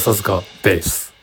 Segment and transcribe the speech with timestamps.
[0.00, 1.13] 笹塚ベース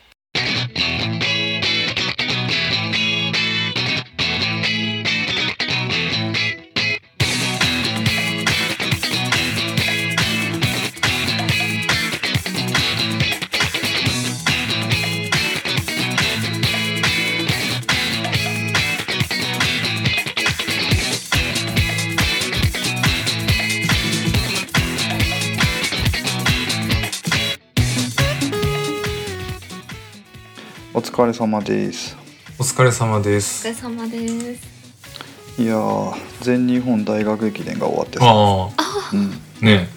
[31.31, 32.17] れ様です。
[32.59, 35.61] お疲れ様でおす疲れ様です。
[35.61, 38.69] いやー全日本大学駅伝が終わってさ、あ
[39.13, 39.31] うん、
[39.61, 39.87] あね。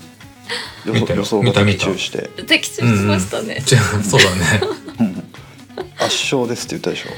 [0.87, 3.63] 予想予想が的中して、的中しましたね。
[3.67, 4.61] じゃあそうだね。
[5.01, 5.25] うん、
[5.99, 7.09] 圧勝ですって言ったでしょ。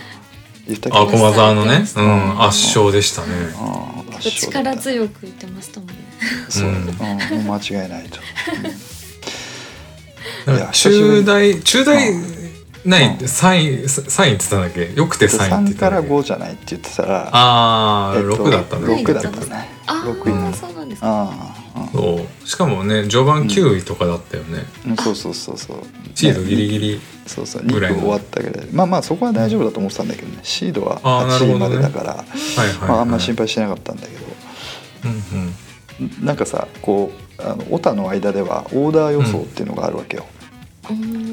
[0.66, 1.84] 言ったっけあ駒沢のね。
[1.96, 2.42] ううん。
[2.42, 3.28] 圧勝でしたね。
[3.56, 5.94] あー圧勝だ力強く言ってましたもんね。
[6.48, 6.86] そう、ううん。
[7.46, 8.18] 間違いないと、
[10.72, 12.35] 中大中大
[12.86, 14.92] ない三位三位って言ったんだっけ？
[14.94, 18.88] よくて三位って言3からったんだっけ？5じゃないって言ってたらああえっと六だったんだ。
[18.88, 19.68] 六6だったね。
[19.86, 21.08] あ六位あ、そうなんですか。
[21.08, 22.48] ああ、そう。
[22.48, 24.64] しかもね序盤9位とかだったよね。
[24.86, 25.78] うん、そうそうそうそう。
[26.14, 27.62] シードギリギリそうそう。
[27.62, 27.98] 2ぐらいの。
[27.98, 30.38] 区終わったけどまあまあそこは大丈夫だと思ってたんだけどね。
[30.42, 32.88] シードはあーなる8位までだから、はいはい。
[32.88, 34.26] まあ、あんまはい心配してなかったんだけど、
[35.04, 35.10] うん
[36.00, 36.24] うん。
[36.26, 40.35] なんかさこうあのオタの間ではオーダー予想っていうのがあるわけよ、うーん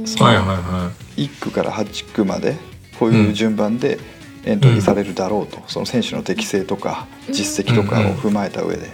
[0.06, 2.58] そうはいはいは1区から8区まで
[3.00, 4.00] こういう順番で
[4.46, 8.90] エントリーされるだろうと、その選手の適性とか実績とかを踏まえた上で、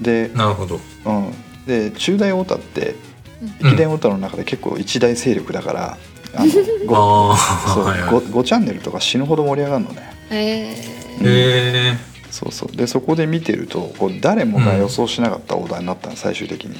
[0.00, 0.78] でい、なるほど。
[1.06, 1.32] うん、
[1.66, 2.94] で中大オタって
[3.40, 3.68] うん。
[3.68, 5.98] 駅伝オタの中で結構一大勢力だから、
[6.34, 6.52] あの
[6.86, 7.36] ごあ
[7.74, 8.10] そうあはいはい。
[8.10, 10.12] 5, 5チャンネルとか死ぬほど盛り上がるのね。
[10.30, 10.38] へえ。
[10.40, 10.76] へ
[11.22, 11.96] え
[12.30, 12.76] そうそう。
[12.76, 16.78] でそこで見てるとこう誰もが予想しなかったオーダーになったの最終的に。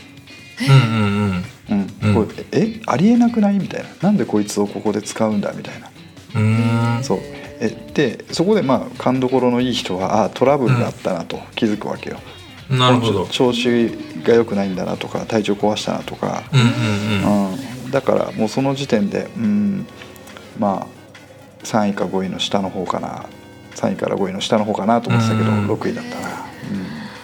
[0.60, 1.90] うんうんうん。
[2.02, 2.26] うん。
[2.26, 3.58] これえありえなくない？
[3.58, 3.88] みたいな。
[4.02, 5.52] なんでこいつをここで使うんだ？
[5.52, 5.90] みたいな。
[6.36, 7.04] うん。
[7.04, 7.18] そう。
[7.60, 12.20] えでそこでまあ勘どころのいい人はあトラブルがあったなと気づくわけよ、
[12.70, 13.26] なるほど。
[13.26, 13.90] 調子
[14.22, 17.52] が良くないんだなとか体調壊したなとか、うんうんうん。
[17.54, 19.86] うん、だからもうその時点でうん
[20.58, 23.26] まあ3位か5位の下の方かな。
[23.74, 25.70] 3位から5位の下の方かなと思ってたけど、うん。
[25.70, 26.46] 6位だったな、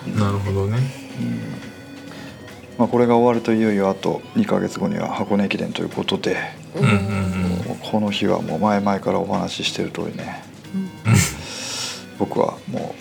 [0.07, 0.19] うん。
[0.19, 0.79] なるほどね
[2.79, 6.37] まあ、これが終わるといよいよあと2ヶ月後には箱根駅伝ということで、
[6.75, 6.97] うんうんうん。
[7.67, 10.43] もうこの日はもう前々からお話ししてる通りね
[12.19, 12.95] 僕はも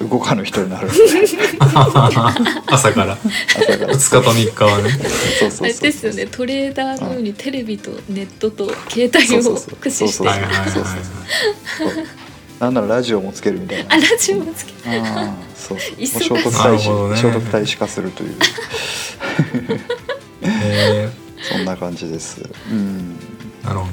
[0.00, 0.98] う動かぬ人になるので。
[2.66, 3.16] 朝から。
[3.56, 3.94] 朝から。
[3.94, 4.90] 2日と3日はね。
[5.38, 6.26] そうそうそうですよね。
[6.26, 10.10] トレーダーのようにテレビとネットと携帯をそうそうそう駆使して。
[10.10, 10.34] そうそう。
[10.72, 12.06] そうそう
[12.62, 13.92] なんならラジオもつけるみたいな。
[13.92, 14.72] あラジオもつけ。
[14.88, 15.96] ああそうそう。
[15.96, 17.16] もう聖徳太子、ね。
[17.16, 18.36] 聖徳太子化するという。
[20.46, 21.08] へ
[21.42, 22.40] そんな感じです。
[22.70, 23.16] うん。
[23.64, 23.86] ーなるほ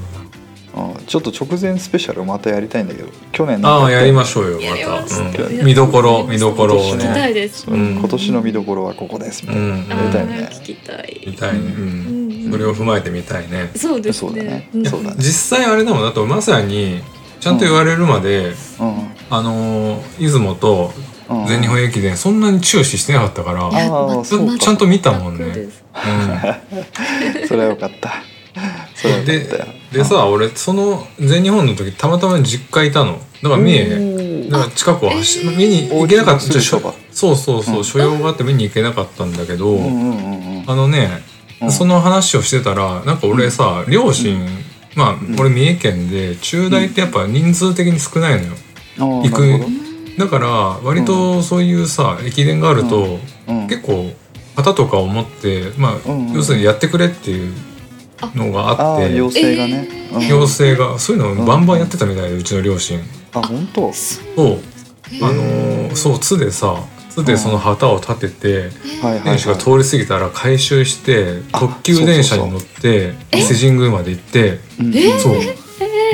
[0.76, 4.68] あちょっと直前スペシャルまたやりたいんだけど去年どああやりましょうよま
[5.02, 5.58] た、うん。
[5.58, 9.42] や見どころ見どころを今年の見どころはここです。
[9.48, 9.70] みたいな、うん。
[9.80, 11.24] やりたいあねー聞きたい。
[11.26, 12.50] 見たいね、ううん。
[12.50, 12.52] ん。
[12.52, 13.72] それを踏まえてみたいね。
[13.76, 14.70] そうですそうだね。
[14.86, 15.16] そうだね。
[15.18, 17.02] 実際あれだもんだとまさに
[17.40, 18.56] ちゃんと言われるまで、うん。
[19.30, 20.94] あのー出雲と
[21.30, 21.46] うん。
[21.48, 25.46] 全日本駅伝そんなに注視してなかったから、ちゃんと見たもんね。
[25.46, 28.14] 全くですそれはよかった。
[29.26, 29.48] で
[29.94, 33.20] でさ俺その全日本の時たまたま実家いたの。
[33.42, 34.00] だから見えう
[34.48, 34.50] ん。
[34.50, 35.58] だから近くを走あえー。
[35.58, 36.42] 見に行けなかった。
[36.42, 37.84] そうそうそう、うん。
[37.84, 40.66] 所用があって見に行けなかったんだけど、うんうんうんうん。
[40.68, 41.22] あのね、
[41.62, 41.72] うん。
[41.72, 44.46] その話をしてたらなんか俺さ、両親
[45.00, 48.54] まあ俺三重県で中大ってやっぱ人数的に少ないのよ、
[48.98, 49.60] 行く。
[50.18, 50.48] だから
[50.84, 53.68] 割とそういうさ駅伝があると、どうん。
[53.68, 54.12] 結構
[54.58, 56.34] 旗とかを持ってまあ、うんうん。
[56.34, 57.54] 要するにやってくれっていう
[58.36, 60.28] のがあってああ要請がね、うん。
[60.28, 63.00] 要請がそういうのをバンバンやってたみたいでうちの両親。
[63.34, 63.94] あ本当？
[63.94, 64.60] そう。
[65.22, 66.76] あのーそう津でさ
[67.20, 68.70] 津でその旗を立てて、
[69.02, 74.94] はいはい、はい、選手が通り過ぎたら回収してあ特急電車に乗って伊勢神宮まで行ってうん。
[75.20, 75.40] そう。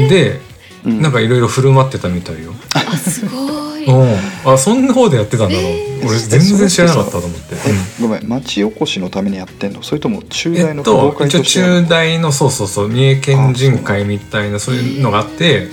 [0.10, 0.40] で
[0.86, 1.02] うん。
[1.02, 2.54] なんかいろいろ振る舞ってたみたいよ。
[2.74, 3.86] あすごい。
[3.86, 4.52] うん。
[4.52, 7.56] あそんな方でやってたんだろう、俺全然知らなかったと思って。
[7.56, 9.84] えごめん町おこしのためにやってんの？
[9.84, 15.68] それとも中大の一応中大のそうそうそう三重県人会みたいなそういうのがあって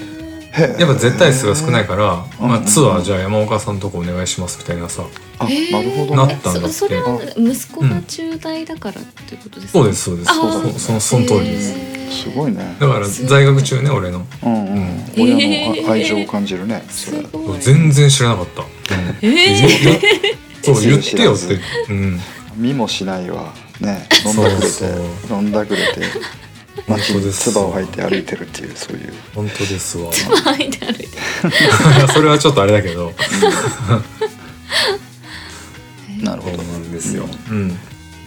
[0.53, 2.49] やっぱ絶対数が少ないから、うん。
[2.49, 5.05] まあ、ツアーじゃあ山岡さんのとこお願いしますみたいなさ
[5.39, 6.69] あなるほどなっねたんだって。
[6.69, 9.79] そそれは息子が中大だからっていうことですか？
[9.79, 10.31] そうですそうです。
[10.31, 11.75] あそそのその通りです。
[12.25, 12.77] すごいね。
[12.79, 14.27] だから在学中ね俺の。
[14.45, 17.23] うんうん、うん親の愛情を感じるねそれ。
[17.61, 18.69] 全然知らなかった、うん。
[19.23, 21.59] えーそう言ってよって、
[21.91, 22.21] うん、
[22.57, 23.53] 見もしないわ。
[23.81, 24.07] ね。
[24.25, 24.89] 飲んだくれそう
[25.29, 26.01] て飲んだくれて
[26.87, 27.51] 本当です。
[27.51, 29.13] 唾を吐いて歩いてるっていうそういう。
[29.35, 30.11] 本当ですわ。
[30.11, 31.09] はいで歩いて
[32.13, 33.13] それはちょっとあれだけど。
[36.23, 36.57] なるほど。
[36.63, 37.77] なんですようん。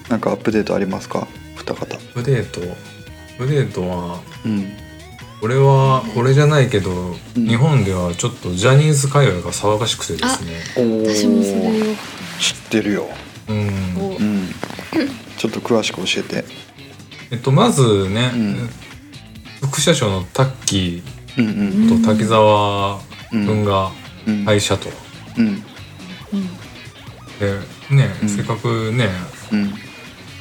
[0.09, 1.27] なんかアップデートありますか？
[1.55, 1.95] 二方。
[1.95, 2.61] アップデート？
[2.61, 2.75] アッ
[3.37, 4.71] プデートはうん。
[5.41, 6.91] 俺は俺じゃないけど、
[7.35, 7.47] うん。
[7.47, 10.61] 日本ではちょっとジャニーズ界隈が騒がしくてですね。
[10.77, 11.95] お私もそれを。
[12.39, 13.07] 知ってるよ。
[13.47, 13.69] うん。
[13.97, 14.49] おうん。
[15.37, 16.45] ちょっと詳しく教えて
[17.35, 18.69] えっとまずね、うん。
[19.67, 22.99] 副社長のタッキーと滝沢
[23.29, 23.91] 君が
[24.25, 24.45] うん。
[24.45, 24.87] 退社と、
[25.37, 25.47] うん。
[25.47, 25.61] うん
[27.37, 27.59] で
[27.93, 28.29] ね、うん。
[28.29, 29.09] せっかくね
[29.51, 29.73] うん。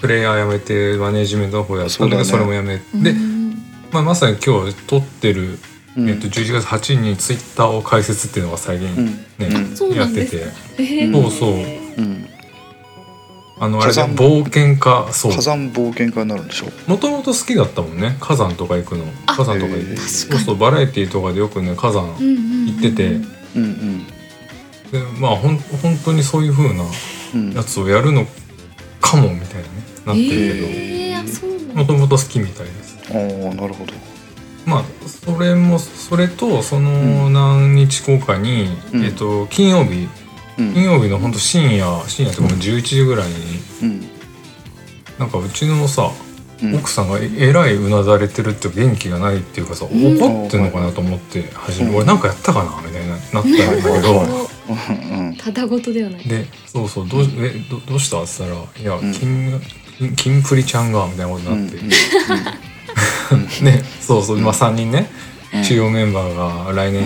[0.00, 3.55] プレイヤー辞めてマネージメントの方やったんだけどそ,、れも辞めて、で、うん
[3.90, 5.58] まあ、まさに今日撮ってる、
[5.97, 6.08] うん。
[6.08, 9.06] えっと、11月8日にツイッターを開設っていうのが最近うん。
[9.06, 9.76] ね、うん。
[9.76, 10.37] そうなんです。
[10.37, 10.82] やってて。
[11.00, 11.12] えー。
[11.12, 11.55] そうそう。
[11.55, 12.29] うん
[13.58, 15.32] あのあれで火山冒険家そう。
[15.32, 16.66] 火山冒険家になるんでしょ？
[16.90, 19.04] もともと好きだったもんね火山とか行くの。
[19.26, 19.34] あ。
[19.34, 20.00] 火山とか行く。
[20.00, 23.22] そうそうバラエティーとかでよくね火山うんうん行ってて、うん
[23.56, 24.06] うん。
[24.06, 26.84] でまあほん本当にそういう風な
[27.34, 27.52] うん。
[27.52, 28.26] やつをやるの
[29.00, 29.66] かもみたいなね
[30.06, 30.30] なってる
[31.24, 32.98] けど、もともと好きみたいです。
[33.10, 33.92] ああなるほど。
[34.66, 39.04] まあそれもそれとその何日後かに、うん。
[39.04, 40.08] えっと金曜日うん
[40.56, 43.34] 金曜日のほんと深夜深夜とかもう11時ぐらいに
[43.82, 44.00] うん。
[45.18, 46.10] なんかうちのさ
[46.62, 46.76] うん。
[46.76, 49.88] 奥さんがええらいうなだれてるっていうか元気がないっていうかさん。
[49.88, 51.96] 怒ってんのかなと思って初め、うん。
[51.96, 54.48] 俺なんかやったかなみたいななったんだけど、
[55.42, 56.28] ただごとではない。
[56.28, 58.22] でそうそうどうえどどうした？
[58.22, 59.12] って言ったら「いやうん。
[59.12, 59.60] 金
[59.98, 61.66] 金金プリちゃんが」みたいなことうん。
[61.66, 61.78] になって、
[63.64, 65.10] ねそうそう、まあ、3人ね
[65.52, 65.64] うん。
[65.64, 67.02] 主要メンバーが来年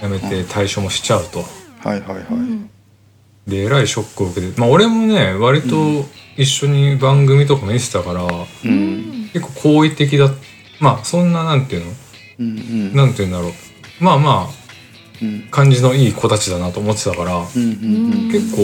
[0.00, 1.40] 辞めて退所もしちゃうと。
[1.84, 2.24] はいはいはい。
[2.30, 2.70] うん
[3.48, 4.60] でえらいショックを受けて。
[4.60, 5.76] まあ俺もね割と
[6.36, 9.24] 一緒に番組とかも見てたから、ううん。
[9.26, 10.30] ん結構好意的だ
[10.80, 11.92] まあそんななんていうの？
[12.40, 12.50] うんう
[12.92, 12.96] ん。
[12.96, 13.52] なんていうんだろう。
[14.00, 14.48] まあまあ
[15.22, 15.48] うん。
[15.50, 18.62] 感じのいい子たちだなと思ってたから、うんうん結構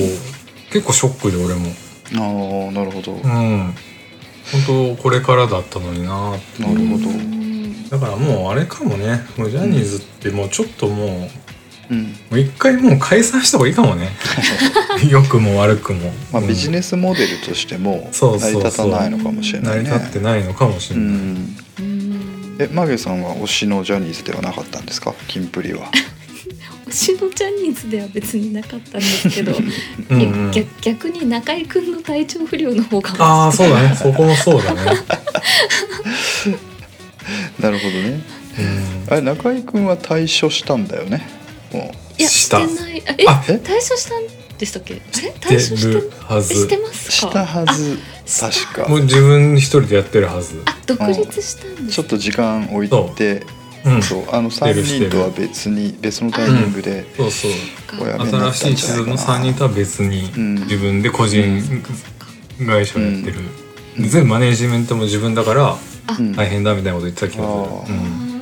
[0.70, 1.66] 結構ショックで俺も。
[1.66, 1.74] うん
[2.16, 3.12] ああなるほど。
[3.12, 3.74] うん。
[4.52, 7.08] 本当これからだったのにななるほど。
[7.08, 7.88] うん。
[7.88, 9.24] だからもうあれかもね。
[9.38, 11.30] もうジャニーズってもうちょっともう
[11.90, 12.02] うん。
[12.02, 14.10] もう一回もう解散した方がいいかもね。
[15.10, 16.48] 良くも悪くも、まあうん。
[16.48, 21.56] ビジネスモデルとしても成り立たないのかもしれな成りいね立ってないのかもしれうない、ん。
[21.80, 22.56] うん。
[22.58, 25.14] えマゲさんは推しのジャニーズではなかったんですか？
[25.28, 25.90] キンプリは。
[26.88, 29.52] 推しのジャニーズでは別になかったんですけど
[30.10, 30.20] うん。
[30.20, 33.96] うん逆逆に中居君の体調不良の方がああそうだね。
[34.00, 34.80] そこもそうだね。
[37.60, 38.20] なるほどね。
[38.58, 39.12] うん。
[39.12, 41.18] あれ中居君は退所したんだよね？
[41.18, 41.24] も
[42.18, 43.02] いやししたてない。
[43.06, 43.52] あえあえ？
[43.54, 44.22] 退所したん
[44.58, 44.94] でしたっけ？
[44.94, 46.54] 退所してるはず。
[46.54, 47.12] してまうすか？
[47.12, 47.98] したはず。
[48.26, 48.88] あ確か。
[48.88, 50.62] もう自分一人でやってるはず。
[50.66, 53.46] あ独立したんですちょっと時間置いて。
[53.84, 54.02] うん。
[54.02, 54.82] そうあのしてる。
[54.82, 57.50] 3人とは別に別のタイミングでそうそう。
[58.00, 59.16] おやめになった新しい地図のかな。
[59.16, 61.60] 3人とは別にうん自分で個人
[62.66, 63.40] 会社をやってる、
[63.98, 64.08] うん。
[64.08, 65.76] 全部マネージメントも自分だから
[66.06, 66.32] あうん。
[66.32, 68.34] 大変だみたいなこと言ってた気がする、あうん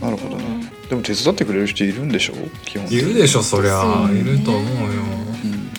[0.00, 0.55] なるほどね
[0.88, 2.34] でも手伝ってくれる人いるんでしょ？
[2.64, 4.20] 基本いるでしょそりゃ、ね。
[4.20, 5.02] いると思うよ。
[5.44, 5.70] うん。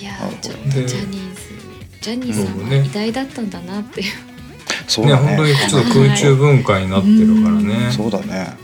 [0.00, 1.40] いやちょっとジでャニーズ
[2.00, 4.12] ジャニーさんは偉大だったんだなっていう。
[4.86, 5.28] そうだね。
[5.28, 8.54] 本当にねちょっと空中分解になってるからね、そうだね。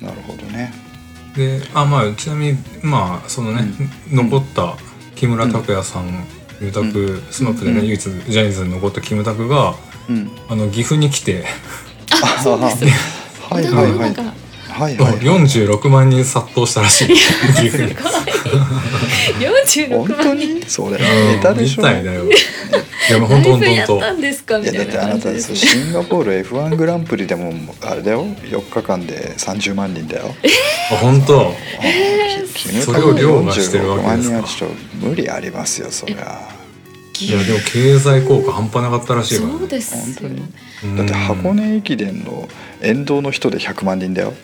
[0.00, 0.06] うん。
[0.06, 0.72] なるほどね。
[1.34, 3.62] であまあちなみにまあそのね、
[4.10, 4.76] 残った
[5.14, 6.26] 木村拓哉さん、
[6.58, 7.86] キムタクスマップでね、うん。
[7.86, 9.76] 唯一ジャニーズに残ったキムタクが
[10.10, 10.30] うん。
[10.48, 11.44] あの岐阜に来て、
[12.22, 12.84] あそうです。
[13.48, 14.14] はいはいはい
[14.78, 15.20] はいはいはい。
[15.20, 17.16] 46万人殺到したらしい岐
[17.70, 17.96] 阜に。
[19.40, 20.54] 四十本当六万人。
[20.54, 20.62] に？
[20.66, 21.82] それネタでしょ。
[21.82, 22.24] みたいだよ。
[22.24, 28.24] いやもうラ本当本イブや当ったんですかみたいないやだってあなたシンガポール F1 グランプリでもあれだよ。
[28.24, 30.34] 4日間で30万人だよ。
[31.00, 31.52] 本当？
[32.54, 34.36] キムそれを凌駕してるわけですか。
[34.36, 36.40] 46万人はちょっと無理ありますよそりゃ。
[37.20, 39.58] いやでも経済効果半端なかったらしいから、ね。
[39.58, 40.22] そうです。
[40.22, 40.42] よ本当に？
[40.84, 42.48] うんだって箱根駅伝の
[42.80, 44.28] 沿道の人で100万人だよ。
[44.28, 44.36] いや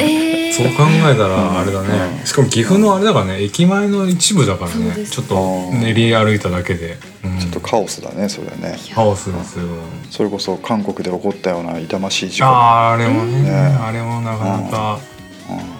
[0.00, 0.52] えー。
[0.52, 1.88] そう考えたらあれだね、
[2.20, 5.06] うんしかも岐阜のあれだからね駅前の一部だからそうですね。
[5.06, 5.34] ちょっと
[5.72, 7.38] 練り歩いただけで、うん。
[7.38, 8.76] ちょっとカオスだねそれね。
[8.94, 9.64] カオスですよ。
[10.10, 12.46] それこそ韓国で起こったような痛ましい事故。
[12.48, 13.50] あーあれもね、ね。
[13.50, 14.98] あれもなかなか、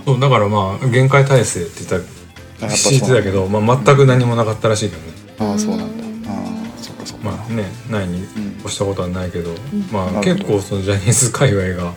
[0.06, 0.14] うん。
[0.14, 5.12] そうだからまあ限界体制って言った知ってたけど、まあ、全く何もなかったらしいけどね、
[5.52, 6.30] ああそうなんだ。
[6.30, 7.30] ああそっかそっか。
[7.30, 9.54] まあねないにうん越したことはないけど、ん。
[9.92, 11.92] まあ結構そのジャニーズ界隈がうん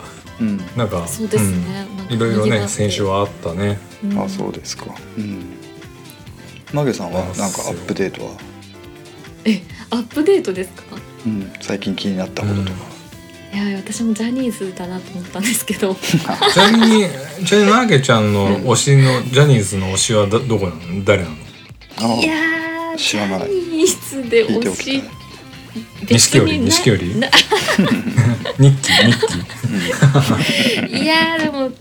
[0.76, 1.88] なんかそうですね。
[2.10, 3.80] いろいろね先週はあったね。
[4.04, 4.20] うん。
[4.20, 4.86] あそうですか。
[5.18, 5.46] うん。
[6.74, 8.32] マゲさんはなんかアップデートは？
[9.46, 9.62] え
[9.92, 10.84] アップデートですか？
[11.26, 12.78] うん、最近気になったこととか、
[13.54, 15.96] いや私もジャニーズだなと思ったんですけど。
[15.96, 16.18] ち
[16.58, 17.08] なみに
[17.46, 21.04] ちなみにマーケちゃんの推しの、ジャニーズの推しはどどこなの？
[21.06, 21.36] 誰なの？
[21.98, 23.40] ああいやー知らない。
[23.40, 25.10] ジャニーズで推しきたい
[26.10, 27.20] 錦織錦織？
[27.20, 27.30] な
[28.60, 31.74] ニッキーニッキーいやーでもう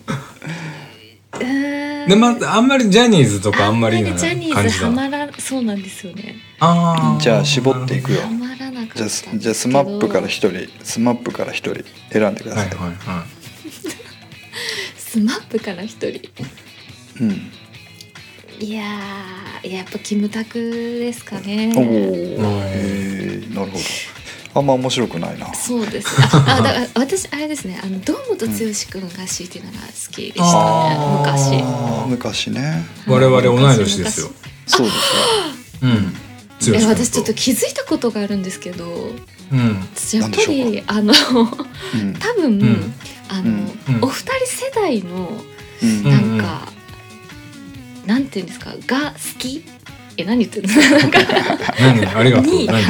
[1.33, 2.09] ーん。
[2.09, 4.79] でまああんまりジャニーズとかあんまりなあんまりジャニー感じだ。
[4.79, 6.37] ズハマらそうなんですよね。
[6.61, 7.21] あー。
[7.21, 8.23] じゃあ絞っていくよ。
[8.23, 13.27] ハマらなかったじゃじゃあスマップから一人スマップから一人選んでください、はいはいは
[14.97, 16.21] スマップから一人。
[17.21, 17.51] うん。
[18.61, 21.73] いやーやっぱキムタクですかね。
[21.77, 21.83] おお、
[23.41, 23.85] なるほど。
[24.57, 25.53] あんま面白くないな。
[25.53, 26.09] そうです。
[26.33, 27.81] ああだから私あれですね。
[27.83, 32.07] あの堂本剛君が強いていうのが好きでしたね。
[32.07, 32.09] 昔。
[32.09, 32.85] 昔ね。
[33.09, 34.31] 我々同い年ですよ。
[34.67, 34.99] そうです
[35.83, 36.15] うん。
[36.75, 38.87] え私ちょっと気づいたことがあるんですけど
[39.53, 39.81] うん。
[39.95, 42.15] 私やっぱりあのうん。
[42.15, 42.95] 多分、ん。
[43.29, 44.05] あの、うん。
[44.05, 45.33] お二人世代の
[45.83, 46.05] うん。
[46.05, 46.73] なんか、
[48.07, 49.65] なんていうんですかが好き
[50.17, 50.75] え何言ってるの？
[50.99, 51.19] なんか
[51.81, 52.07] 何？
[52.07, 52.53] ありがとう。
[52.55, 52.81] に何？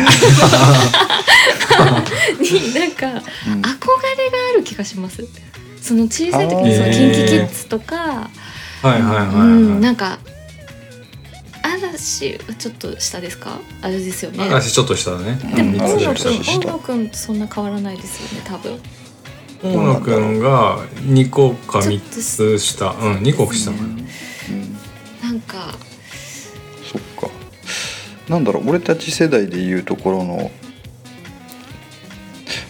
[2.41, 3.21] になんかうん。
[3.21, 3.73] 憧れが
[4.53, 5.25] ある気がします。
[5.81, 8.31] その小さい時にそのキンキキッズとか、は
[8.85, 9.25] いはいは
[9.79, 10.19] いなんか
[11.63, 13.59] 嵐はちょっと下ですか？
[13.83, 14.45] あれですよね。
[14.45, 15.39] 嵐ちょっとしたね。
[15.55, 18.79] でもうん大野嵐くん大野くんとそんな変わらないですよね多分。
[19.63, 22.91] 大野くんが2個か3つ下。
[22.91, 23.83] うん2個下かな。
[23.85, 24.07] うん。
[25.23, 25.75] なんか
[28.29, 30.51] なんだろう俺たち世代でいうところの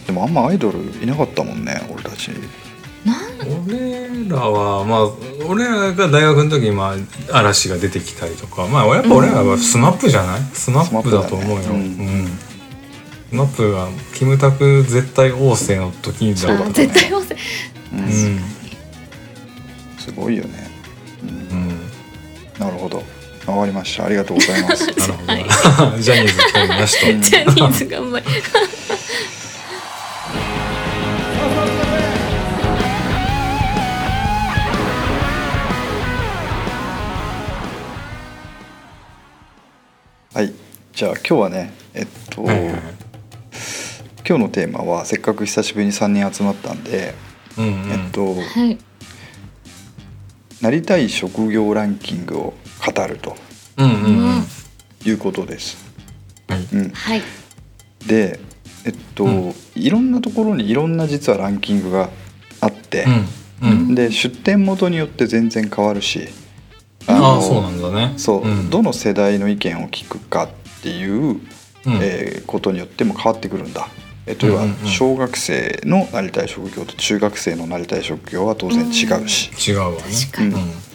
[0.06, 2.30] でもあんまアイドルいなかったもんね俺たち。
[3.04, 6.94] なん俺らはまあ俺らが大学の時にま
[7.30, 12.04] あ嵐が出てきたりとかまあやっぱ俺らは SMAP じゃない、 SMAP だと思うよ、 SMAP だね。
[12.04, 12.26] うん。
[12.26, 16.70] SMAP がキムタク絶対王政の時にだあから。
[16.70, 17.36] 絶対忘れ
[17.92, 18.00] うん。
[18.00, 18.40] うん。
[19.98, 20.70] すごいよね、
[21.22, 21.30] うん。
[21.30, 21.68] うん。
[22.58, 23.02] なるほど
[23.46, 24.06] わかりました。
[24.06, 24.86] ありがとうございます。
[25.26, 28.26] なるほど、 ジャニーズ興味なし ジャニーズがあんまり
[40.32, 40.52] はい。
[40.94, 42.80] じゃあ今日はねえっと、はいはいはい。
[44.26, 47.14] 今日のテーマはせっかく久しぶりに3人集まったんで、
[47.58, 47.90] うんうん。
[47.92, 48.78] えっとはい。
[50.62, 52.54] なりたい職業ランキングを
[52.92, 53.36] 語ると。
[55.06, 55.84] いうことです。
[56.48, 56.66] はい。
[56.72, 57.22] うん、はい。
[58.06, 58.38] で
[58.84, 59.54] えっと、うん。
[59.74, 62.10] いろんなところにいろんな実はランキングが
[62.60, 63.04] あって、
[63.62, 63.70] うん。
[63.70, 63.94] うん。
[63.94, 66.28] で出店元によって全然変わるし
[67.06, 68.14] ああそうなんだね。
[68.16, 68.70] そう、ん。
[68.70, 70.48] どの世代の意見を聞くかっ
[70.82, 71.40] ていう、うん。
[71.86, 73.88] えーことによっても変わってくるんだ。
[74.26, 79.96] えっと、要は小学生のなりたい職業と中学生のなりたい職業は当然違うし、違うわね。
[79.98, 80.54] 確かに。
[80.54, 80.93] うん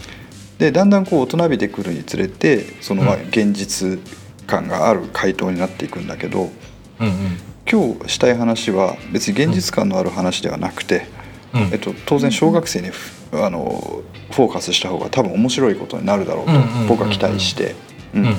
[0.60, 4.00] でだんだんこう大人びてくるにつれてその現実
[4.46, 6.52] 感がある回答になっていくんだけど
[7.00, 7.50] うんうん。
[7.70, 11.06] 今日したい話は別に現実感のある話ではなくて、
[11.54, 11.62] うん。
[11.72, 16.52] えっと、当然小学生にふあのフォーカスした方が多分面白いことになるだろうと
[16.88, 17.76] 僕は期待して、
[18.14, 18.26] うん。
[18.26, 18.36] うん。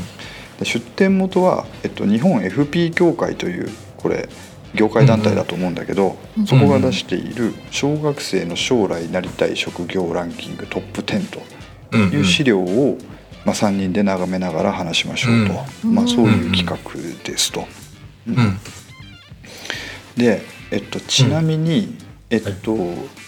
[0.59, 4.29] で出展元は、えっと、日本 FP 協会というこれ
[4.75, 6.43] 業界団体だと思うんだけど、うん。
[6.43, 11.41] うんそこが出している小学生の将来なりたい職業ランキングトップ10と
[11.92, 12.99] うんいう資料を、
[13.44, 15.94] まあ、3人で眺めながら話しましょうと、うん。
[15.94, 16.78] まあ、そういう企画
[17.25, 17.66] ですと。
[18.28, 18.37] うん。
[18.37, 18.59] うん。
[20.16, 21.97] で、えっと、ちなみに、
[22.30, 22.76] えっと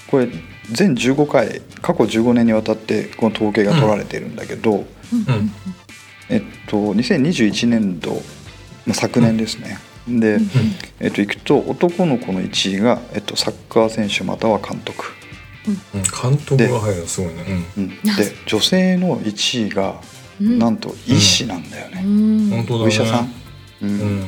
[0.07, 0.29] これ
[0.71, 4.85] 全15回過去15年にわたってこの統計が取られているんだけど、
[6.29, 8.13] えっと、2021年度、
[8.87, 9.79] まあ、昨年ですね。
[10.09, 10.49] で、うん。
[11.01, 15.05] えっと、いくと男の子の1位が、えっと、サッカー選手または監督、
[15.67, 16.03] うん。
[16.03, 17.45] 監督が入るのすごいね。
[17.77, 17.97] うん、で
[18.47, 20.01] 女性の1位が
[20.41, 20.59] うん。
[20.59, 23.25] なんと医師なんだよね、お医者さん、
[23.83, 24.21] ううん。
[24.21, 24.25] ん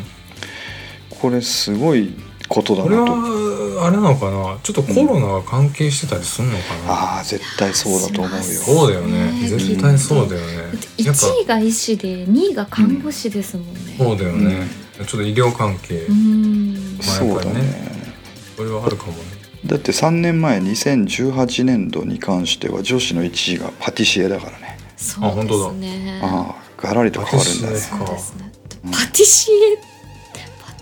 [1.08, 2.14] これすごい
[2.46, 4.58] ことだこれなとはあれなのかな？
[4.62, 6.92] ちょっとコロナが関係してたりするのかな？
[6.92, 8.42] ああ絶対そうだと思うよ。
[8.42, 9.32] そうだよね。
[9.32, 10.56] ね絶対そうだよね。
[10.58, 13.96] だってやっぱ1位が医師で2位が看護師ですもんね。
[13.96, 14.66] そうだよね。
[14.98, 16.04] ちょっと医療関係。
[16.04, 16.74] うん。
[16.98, 18.14] まあそうだねね。
[18.56, 19.18] それはあるかもね
[19.66, 24.78] だって3年前2018年度に関しては女子の1位がパティシエだからね。
[24.97, 26.21] そうですね。
[26.23, 27.75] ああガラリと変わるんだね。
[27.75, 28.52] パティシエそうですね。
[28.85, 28.90] うん。
[28.90, 29.54] パティシエ。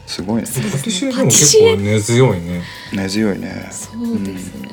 [0.07, 0.81] すごいねそうですね。
[0.81, 1.12] パティシエ。
[1.12, 2.62] でも結構根強いね。
[2.93, 3.69] 根強いね。
[3.71, 4.69] そうですね。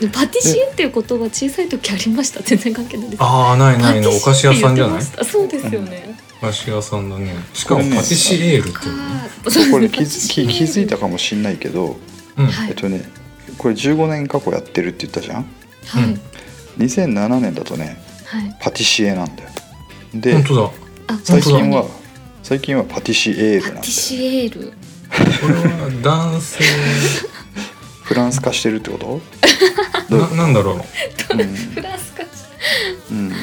[0.00, 2.40] でパティシエっていう言葉小さい時ありました。
[2.42, 3.22] 全然関係ないです。
[3.22, 5.02] ああないないねお菓子屋さんじゃない？
[5.02, 6.18] そうですよね。
[6.40, 7.34] 菓子屋さんだね。
[7.54, 9.72] しかもパティシエールってかいうの？
[9.72, 11.96] これ気づ気気づいたかもしんないけど、
[12.68, 13.08] えっとね
[13.58, 15.44] これ15年過去やってるって言ったじゃん？
[15.86, 16.20] はい、うん。
[16.78, 18.56] 2007年だとねはい。
[18.60, 19.48] パティシエなんだよ。
[20.14, 20.70] で本当だ。
[21.14, 21.86] あ最近は
[22.42, 23.74] 最近はパティシエールなんだよ。
[23.76, 24.72] パティシエール。
[24.72, 26.64] これは男性。
[28.02, 29.20] フランス化してるってこと？
[30.16, 30.76] ななんだろう。
[31.28, 31.54] とうん。
[31.54, 32.22] フランスか
[33.10, 33.28] うん。
[33.30, 33.34] な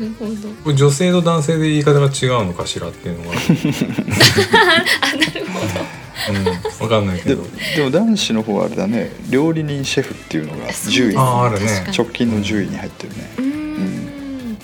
[0.00, 0.32] るほど。
[0.64, 3.36] これ女性と男性で言い方が違うのかしらっていうのが。
[5.02, 6.44] あなるほどうん。
[6.78, 7.42] 分かんないけど。
[7.42, 9.10] でもでも男子の方はあれだね。
[9.30, 11.66] 料理人シェフっていうのが10位あーあるね。
[11.66, 11.96] 確かに。
[11.98, 13.30] 直近の10位に入ってるね。
[13.38, 14.58] うーん。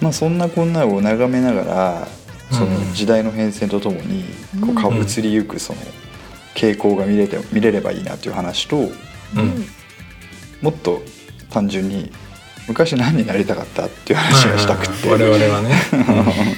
[0.00, 2.08] まあそんなこんなを眺めながら
[2.50, 2.74] そうん。
[2.74, 4.24] の時代の変遷とともに
[4.60, 4.74] こううん。
[4.74, 5.78] かぶつりゆくその
[6.54, 8.82] 傾向が見れて見れればいいなっていう話とう
[9.40, 9.66] ん。
[10.62, 11.02] もっと
[11.50, 12.12] 単純に
[12.68, 15.08] 昔何になりたかったっていう話がしたくって。
[15.10, 15.40] はいはいはい。
[15.40, 15.74] 我々はね、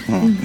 [0.09, 0.39] う んうん。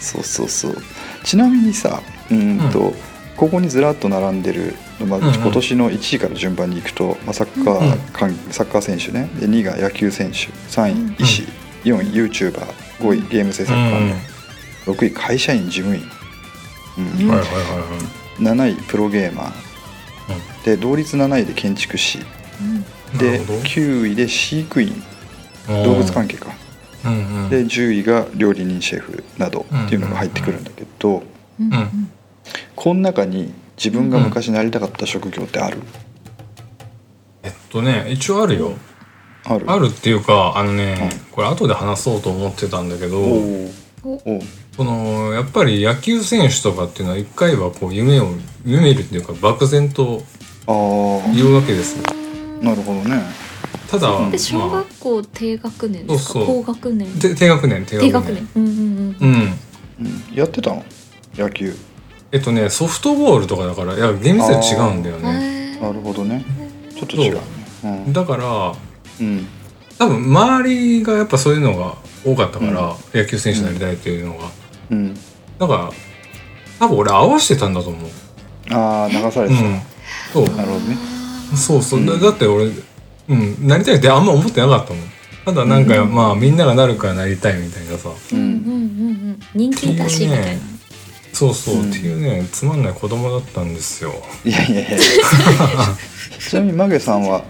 [0.00, 0.82] そうそうそう。
[1.24, 2.94] ちなみにさうんと、
[3.36, 4.74] ここにずらっと並んでる、
[5.06, 9.28] まあ、今年の1位から順番にいくと、まあ、サッカー、かんサッカー選手ね。
[9.40, 11.42] で2位が野球選手3位医師、
[11.84, 14.14] 4位 YouTuber5 位ゲーム制作うん家、
[14.86, 16.02] 6位会社員事務員、
[16.98, 17.24] うん。
[17.24, 18.76] うんはいはいはいはい。
[18.76, 20.64] 7位プロゲーマー。
[20.64, 22.18] で同率7位で建築士。
[22.60, 23.18] うん。
[23.18, 23.58] でなるほど。
[23.60, 24.88] 9位で飼育員。
[24.88, 25.02] うん
[25.84, 26.48] 動物関係か。
[27.50, 31.22] で10位が料理人シェフなどっていうのが入ってくるんだけど
[31.60, 31.72] うん。
[31.72, 32.12] うん
[32.76, 35.78] この中に自分が昔なりたかった職業ってある、
[37.42, 38.74] えっとね一応あるよ。
[39.44, 39.64] ある？
[39.70, 43.70] あるっていうかあのね、うんこれ後で話そうと思ってたんだけどお
[44.04, 48.28] このやっぱり野球選手とかっていうのは一回はこう夢を
[48.64, 50.22] 夢見るっていうか漠然と
[50.66, 51.96] ああ言うわけです。
[51.98, 52.04] よ
[52.60, 53.22] なるほどね。
[53.90, 54.08] ただ、
[54.38, 56.32] 小まあ学校低学年ですか？
[56.34, 56.64] そうそう。
[56.64, 57.18] 高学年。
[57.18, 58.10] で低学年低学年。
[58.10, 58.48] 低学年。
[58.54, 59.16] うんうんうん。
[59.20, 59.58] うん。
[60.00, 60.34] うん。
[60.34, 60.84] やってたの？
[61.36, 61.74] 野球
[62.32, 65.78] えっとねソフトボールとかだからいや厳密には違うんだよね。
[65.80, 66.44] なるほどね。
[66.96, 67.40] ちょっと違うね。
[67.84, 67.88] う。
[68.10, 68.12] ん。
[68.12, 68.74] だから
[69.20, 69.46] うん。
[69.98, 74.44] 多分周りがやっぱそういうのが多かったから、野球選手になりたいっていうのが、
[74.90, 75.14] うん。
[75.58, 75.90] だから
[76.78, 78.10] 多分俺合わせてたんだと思う。
[78.70, 79.80] ああ流されてうん。
[80.32, 80.48] そう。
[80.48, 80.96] たなるほどね。
[81.54, 82.70] そうそう、だうんだって俺
[83.28, 83.66] うん。
[83.68, 85.02] なりたいってあんま思ってなかったもん。
[85.44, 86.14] ただなんか、うん。
[86.14, 88.08] まあみんながなるからなりたいみたいなさ。
[88.32, 88.38] うん。
[88.38, 88.78] んううんうんう
[89.32, 89.40] ん。
[89.54, 90.62] 人気だしみたいな
[91.32, 94.12] そうそう、うんっていうねつまんない子供だったんですよ。
[94.44, 94.98] いやいやいや。
[96.38, 97.44] ちなみにマゲさんは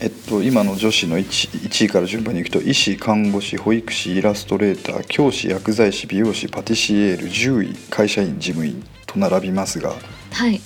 [0.00, 1.24] えっと今の女子の 1,
[1.68, 9.94] 1位から順番にいくと医師看護師保育士イラストレーター教師薬剤師美容師パティシエール10位会社員事務員と並びますが
[10.32, 10.60] はい。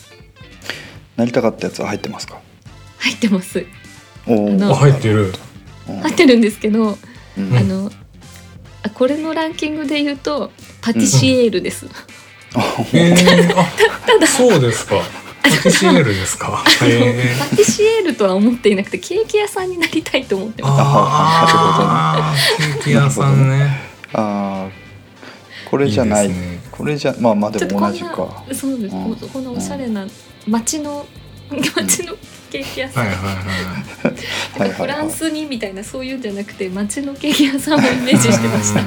[1.16, 2.40] なりたかったやつは入ってますか？
[2.98, 3.64] 入ってます。
[4.26, 5.32] おなあ入ってる。
[5.88, 6.00] うん。
[6.00, 6.98] 入ってるんですけど
[7.38, 7.56] うん。
[7.56, 7.92] あの
[8.82, 11.86] あこれのランキングで言うとパティシエールです、
[12.92, 14.96] えー、あそうですか。
[15.42, 16.62] パティシエールですか？
[16.64, 23.80] パティシエールとは思っていなくてケーキ屋さんになりたいと思ってますああケーキ屋さんね。
[24.12, 26.26] あーこれじゃない。
[26.26, 26.60] いいですね。
[26.70, 28.44] これじゃまあまあでも同じか。
[28.52, 29.16] そうです、うん。
[29.16, 30.06] こんなおしゃれな
[30.46, 31.06] 街の
[31.50, 32.16] 街の
[32.50, 33.48] ケーキ屋さん、はいはいはいはい。
[34.58, 38.80] はいはいフランスにみたいなそういうんじゃなくて街のケーキ屋さんをイメージしてました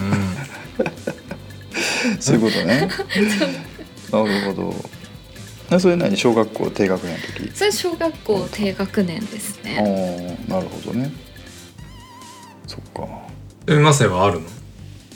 [2.19, 2.89] そういうことね。
[4.11, 4.73] なるほど。
[5.69, 6.15] あそれ何？
[6.17, 7.51] 小学校低学年の時？
[7.55, 10.37] それ小学校低学年ですあね。
[10.49, 11.11] あなるほどね。
[12.67, 13.07] そっか。
[13.67, 14.47] えマセはあるの？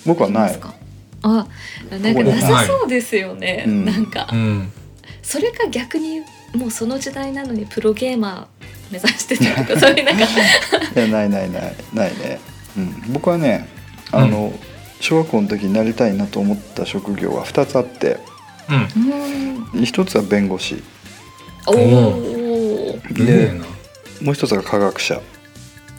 [0.06, 0.48] 僕はない。
[0.50, 0.74] ですか
[1.24, 1.48] あ
[1.90, 3.86] なんかなさそうですよね、うん。
[3.86, 4.28] なんか。
[4.32, 4.72] うん。
[5.22, 6.22] それか逆に
[6.56, 10.24] もうその時代なのにプロゲーマー目指してたとかそういうなんか。
[10.96, 11.76] いやないないない。
[11.94, 12.40] ないね、
[12.78, 13.68] うん、僕はね
[14.12, 14.54] あの、
[15.00, 18.20] 小学校の時になりたいなと思った職業は2つあって
[18.70, 19.76] うん。
[19.76, 19.84] うん。
[19.84, 20.84] 1つは弁護士。
[21.68, 23.66] おおすげえな
[24.22, 25.22] もう1つが科学者。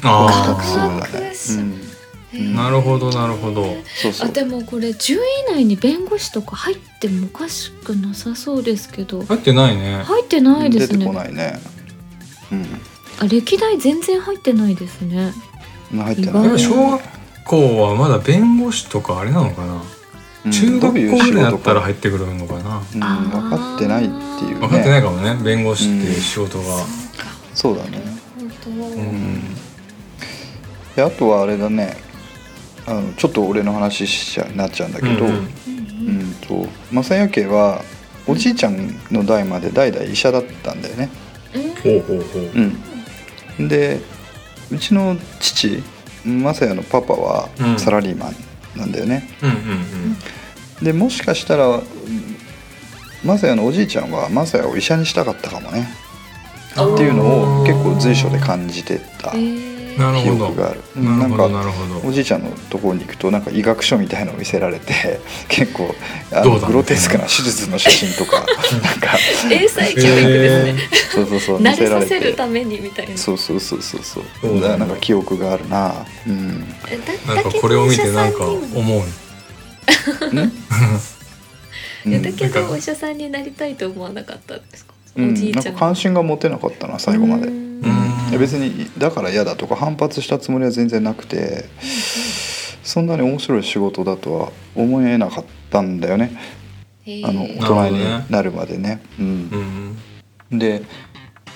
[0.02, 1.88] あ二つだ科学
[2.30, 3.64] ね、なるほどなるほど。
[4.02, 4.28] そうそう。
[4.28, 5.20] あでもこれ10位以
[5.54, 9.22] 内に弁護士とか入ってもおかしくなさそうですけど。
[9.22, 10.02] 入ってないね。
[10.04, 11.58] 入ってないです出てこねないね。
[13.20, 15.32] あ歴代全然入ってないですね。
[15.92, 17.17] うん入ってない、小学
[17.48, 19.80] 校はまだ弁護士とかあれなのかな、うん
[20.52, 22.78] 中学校ぐらいだったら入ってくるのかな？
[22.78, 24.60] うん、分かってないっていうね。
[24.60, 25.34] 分かってないかもね。
[25.44, 26.64] 弁護士っていう仕事が、
[27.54, 28.00] そうだね。
[28.38, 28.70] 本当。
[28.70, 29.54] うん。
[30.94, 31.96] であとはあれだね。
[32.86, 35.28] あのちょっと俺の話しちゃなっちゃうんだけど、うんうん。
[35.28, 35.34] う
[36.22, 37.82] んと正也家は
[38.26, 41.10] おじいちゃんの代まで代々医者だったんだよね。
[41.82, 42.42] ほうほうほう。
[43.58, 44.00] うん、で
[44.70, 45.82] うちの父
[46.28, 47.78] 正也のパパはうん。
[47.78, 48.34] サラリーマン
[48.78, 49.28] なんだよね。
[49.42, 50.16] うんうん
[50.82, 51.80] でもしかしたら
[53.24, 55.88] マサヤのおじいちゃんはマサヤを医者にしたかったかもね。
[56.76, 59.32] うんっていうのを結構随所で感じてた。
[59.34, 60.80] えー記なるほど憶がある。
[60.96, 61.48] なるほど。
[61.48, 65.94] んかなるほどおじいちゃんのところに行くとなんか医学書みたいのを見せられて 結構
[66.32, 68.44] あのグロテスクな手術の写真とか
[68.82, 69.18] なんか。
[69.50, 70.76] 英才教育ですね、
[71.12, 73.16] そうそうそう見慣れさせるためにみたいな。
[73.16, 74.60] そうそうそうそうそう。
[74.60, 76.06] なんか記憶があるな。
[76.26, 76.74] うん。
[77.26, 78.74] なんかこれを見てなんかだけどお医者さんに。
[78.74, 79.02] も思う。
[80.30, 80.52] うん？
[82.06, 85.32] いやだけどお医者さんになりたいと思わなかったんですか、うん。
[85.32, 88.26] おじいちゃん関心が持てなかったな最後までううん。
[88.26, 91.64] んいや別にだから嫌だとか反発したつもりは全然なくて
[92.82, 96.32] そんなに面白い仕事だとは思えなかったんだよね。
[97.24, 99.00] あの大人ねになるまでね。
[99.18, 99.96] うん。
[100.50, 100.58] うん。
[100.58, 100.82] で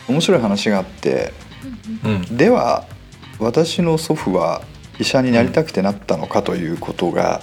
[0.09, 1.33] 面白い話があって
[2.05, 2.37] うん。
[2.37, 2.87] では
[3.39, 4.63] 私の祖父は
[4.99, 7.43] 医者になりたくてなったのかということが、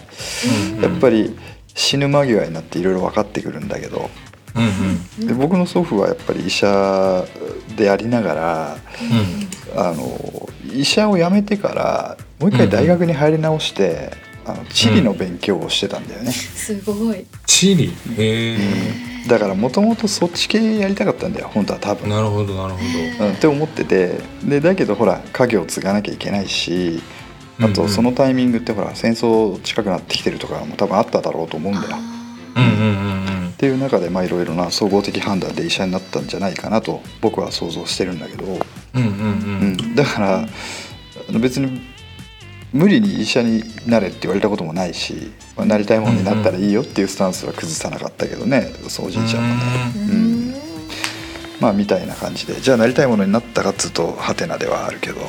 [0.76, 0.82] うん。
[0.82, 1.38] やっぱり
[1.76, 4.10] 死ぬ間際になっていろいろ分かってくるんだけど
[4.56, 4.64] うん
[5.22, 5.28] うん。
[5.28, 7.26] で僕の祖父はやっぱり医者
[7.76, 9.80] でありながらうん。
[9.80, 14.12] あの医者を辞めてからもう一回大学に入り直して、
[14.46, 16.32] あの地理の勉強をしてたんだよね。
[16.32, 17.26] すごい。
[17.46, 18.58] チリへえ。
[19.28, 22.10] だからもともとそっち系やりたかったんだよ本当は多分。
[22.10, 22.80] なるほどなるほ
[23.26, 24.20] うん、って思ってて。
[24.44, 27.02] でだけどほら家業を継がなきゃいけないし
[27.60, 27.74] あうんうん。
[27.74, 31.88] とそのタイミングってほら戦争近くなってきてるとかも多分あっただろうと思うんだよ。
[31.90, 32.00] どあ
[32.56, 38.62] うんうんうんっていう中でまあいろいろな総合的判断で医者になったんじゃないかなと僕は想像してるんだけど、うんうんう
[38.94, 39.06] う
[39.66, 39.74] ん。
[39.74, 40.48] ん、だからあ
[41.30, 41.82] の別に
[42.72, 49.62] 無理に医者になれって言われたこともないし、まあ、なりたいものになったらいいよっていうスタンスは崩さなかったけどねそうおじいちゃんはね。
[49.94, 50.56] ーううんん
[51.60, 55.20] まあみたいな感じでじゃあなりたいものになったかっつうとハテナではあるけど。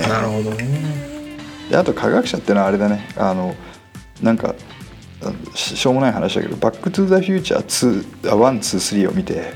[0.00, 1.36] なるほどね。
[1.68, 3.06] であと科学者ってのはあれだね。
[3.18, 3.54] あの
[4.22, 4.54] なんか
[5.54, 7.64] ししょうもない話だけど「バック・トゥ・ザ・フューチャー
[8.24, 9.52] 2」あ123を見て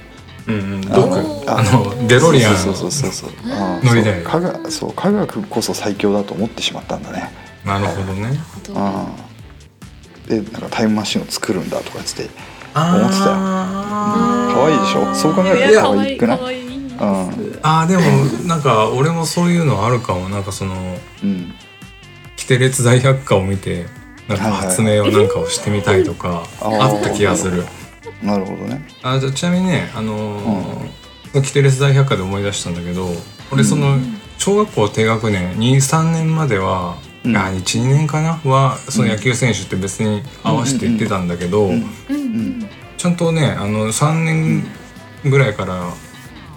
[0.46, 7.30] うんうんあのデロリアンそうそうそうそうあ乗りだよそう科学そう科学こそ最強だと思ってしまったんだね。
[7.64, 8.38] なるほどね。
[8.76, 9.06] あ
[10.28, 12.30] でなんかタイムマシンを作るんだとかっつって
[12.74, 13.32] あ思ってたよ。
[13.32, 15.14] あ可愛いでしょ？
[15.14, 16.66] そう考えるといや可愛くない可愛い。
[16.66, 17.58] うん。
[17.62, 18.02] あーでも
[18.46, 20.28] なんか俺もそういうのあるかも。
[20.28, 20.74] なんかその
[21.24, 21.54] うん。
[22.36, 23.86] キテレツ大百科を見て
[24.28, 27.64] なんか発明をなんかをしてみたいとかあった気がする。
[28.22, 28.86] なるほどね。
[29.02, 33.10] あじゃあちなみにねあのーキテレツ大百科で思い出したんだけど
[33.52, 33.98] 俺その
[34.38, 37.36] 小学校低学年23年までは、うん。
[37.36, 38.40] あ12年かな？
[38.50, 41.72] はその野球選手って別に合わせて言ってたんだけど、うん。
[41.72, 41.84] うん。
[42.10, 44.64] うんちゃんとねあの3年
[45.24, 45.92] ぐらいから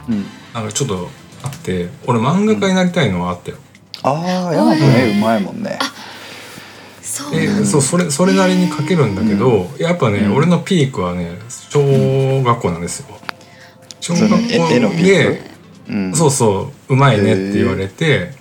[0.08, 0.26] うん。
[0.54, 1.10] なんかちょっと
[1.44, 3.58] あって俺漫画家になりたいのはあったよ。
[4.04, 5.16] ああヤマトね。
[5.18, 5.78] うまいもんね
[7.20, 10.36] だそうそれそれなりに書けるんだけど、やっぱね、うん。
[10.36, 11.38] 俺のピークはね
[11.70, 13.08] 小学校なんですよ。
[14.00, 15.42] 小そ学校で
[15.88, 15.94] ク？
[15.94, 16.16] うん。
[16.16, 18.32] そうそううまいねって言われて、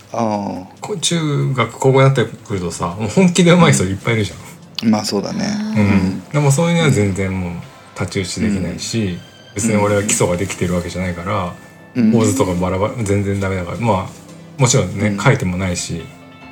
[1.01, 4.39] 中学高校になってくるとさもう本気でうまい人いっぱいいるじゃん。
[4.39, 5.45] あまあそうだね。
[5.77, 6.31] うん。
[6.31, 7.53] でもそういうのは全然もう
[7.95, 9.19] 太刀打ちできないし、
[9.55, 11.55] 別に俺は基礎ができてるわけじゃないから、
[11.97, 12.13] うん。
[12.13, 13.79] 構図とかバラバラ全然ダメだから。
[13.79, 14.09] まあ
[14.57, 15.19] もちろんね、うん。
[15.19, 16.03] 書いてもないし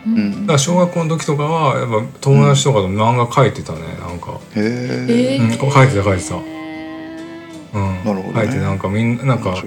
[0.06, 0.40] うん。
[0.42, 6.36] だから小学校の時とかはやっぱ友達とかと漫画描いてたねなんか、へええうん、ー描いてた描いてた。
[6.36, 8.46] うん、なるほどね。
[8.46, 9.62] 描いてなんかみんななんか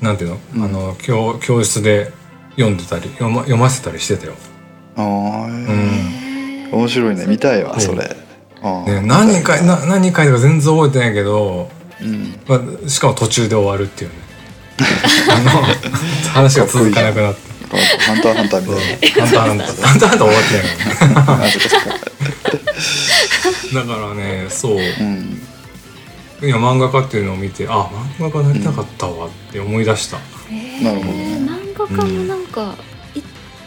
[0.00, 0.64] なんていうの,、うん。
[0.64, 2.12] あの教教室で
[2.56, 4.34] 読んでたり読ま読ませたりしてたよ。
[4.96, 6.68] ああうん。
[6.72, 7.26] 面白いね。
[7.26, 7.76] 見たいわう。
[7.76, 8.16] んそれ。
[8.60, 11.70] ああね、何人かいな何人書いたか全然覚えてないけど、
[12.02, 12.34] うん。
[12.48, 14.16] まあ、しかも途中で終わるっていうね。
[15.30, 15.50] あの
[16.32, 20.54] 話が続かなくなってハンターハンターみたい「ハンターハンター」「ハンターハンター」終わって
[23.72, 24.76] ないだからねそう。
[24.76, 25.42] うん。
[26.40, 30.18] いや漫画家っていうのを見てあ漫画家になりたかったわって思い出した、
[30.82, 31.12] なるほど。
[31.12, 32.76] ね漫画家もなんか、
[33.14, 33.22] い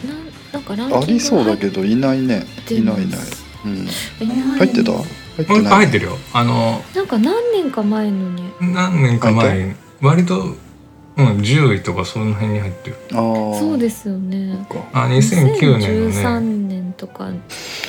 [0.07, 2.45] なんなんかランキングありそうだけどいないね。
[2.65, 3.19] ていないいない。
[3.65, 3.89] うん。
[4.21, 4.93] いない入ってた？
[4.93, 5.03] 入
[5.41, 5.71] ってもう一ない。
[5.71, 6.17] 回入ってるよ。
[6.31, 8.53] あのなんか何年か前のに。
[8.61, 9.73] 何年か前に。
[10.01, 10.55] 割と、
[11.17, 12.95] うん、10位とかその辺に入ってる。
[13.11, 13.19] ああ
[13.59, 14.65] そうですよね。
[14.93, 17.29] あ2009年2013のね年とか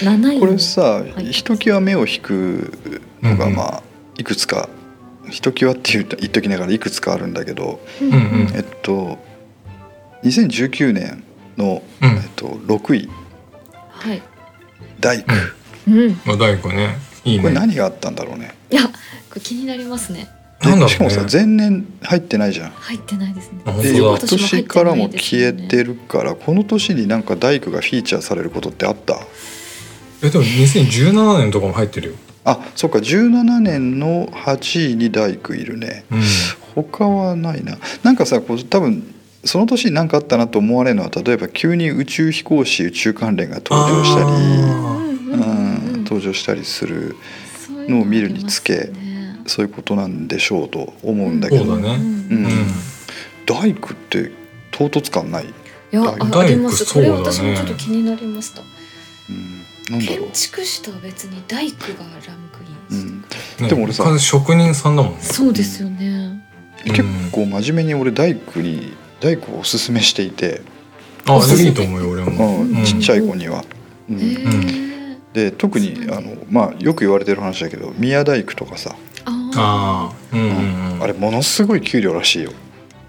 [0.01, 1.33] 7位これさい。
[1.33, 2.73] ひときわ目を引く
[3.23, 3.57] のがうんうん。
[3.57, 3.83] まあ
[4.19, 4.69] いくつか。
[5.31, 8.15] ひときわって言うと言っときながらいくつかあるんだけどうんうん。
[8.15, 9.19] うんえっと
[10.25, 11.25] 2019年
[11.57, 12.11] のうん。
[12.11, 13.09] えっと6位。
[13.91, 14.23] はい。
[15.01, 15.33] 大工
[15.89, 16.21] うん。
[16.25, 16.97] まあ大工ね。
[17.25, 18.55] いいこれね何があったんだろうね。
[18.71, 18.93] いやこ
[19.37, 20.25] れ気になりますね。
[20.25, 20.89] でなんだね。
[20.93, 22.71] しかもさ前年入ってないじゃん。
[22.71, 23.83] 入ってないですね。
[23.83, 29.19] で翌年からも消えてるからこの年になんか大工がフィーチャーされることってあった？
[30.23, 32.15] えでも2017年とかも入ってるよ。
[32.45, 32.99] あそっか。
[32.99, 36.05] 17年の8位に大工いるね。
[36.11, 36.23] うん。
[36.75, 37.77] 他はないな。
[38.03, 46.01] なんかさこう多分その年に何かあったなと思われるのは例えば急に宇宙飛行士宇宙関連が登場したりあうんううんうん。
[46.03, 47.17] ん登場したりする
[47.89, 48.91] のを見るにつけ
[49.47, 51.97] そういうことなんでしょうと思うんだけど、そうだね。
[51.99, 52.45] んうん。
[52.47, 52.67] うん。
[53.47, 54.31] 大工って
[54.71, 55.49] 唐突感ない、い
[55.91, 56.93] やああります。
[56.93, 58.63] これ私もちょっと気になりました。
[59.29, 65.19] うん、なんだろ建築士とは別に大工がランクインしてん、ねでも俺さ完全職人さんだもんね。
[65.21, 66.43] そうですよね。
[66.87, 66.93] うん。
[66.93, 70.63] 結構真面目に俺大工に大工をおすすめしていて、
[71.27, 72.71] あいいと思うよ俺うもん。
[72.71, 72.85] うん。
[72.85, 73.65] ちっちゃい子には。
[74.09, 74.19] うん。
[74.19, 74.37] へ
[74.89, 74.93] え
[75.33, 78.95] で特にあの、まあ、よく言われてる話だけど宮大工とかさ、
[79.57, 81.03] あああうんうんうん。
[81.03, 82.53] あれものすごい給料らしいよ。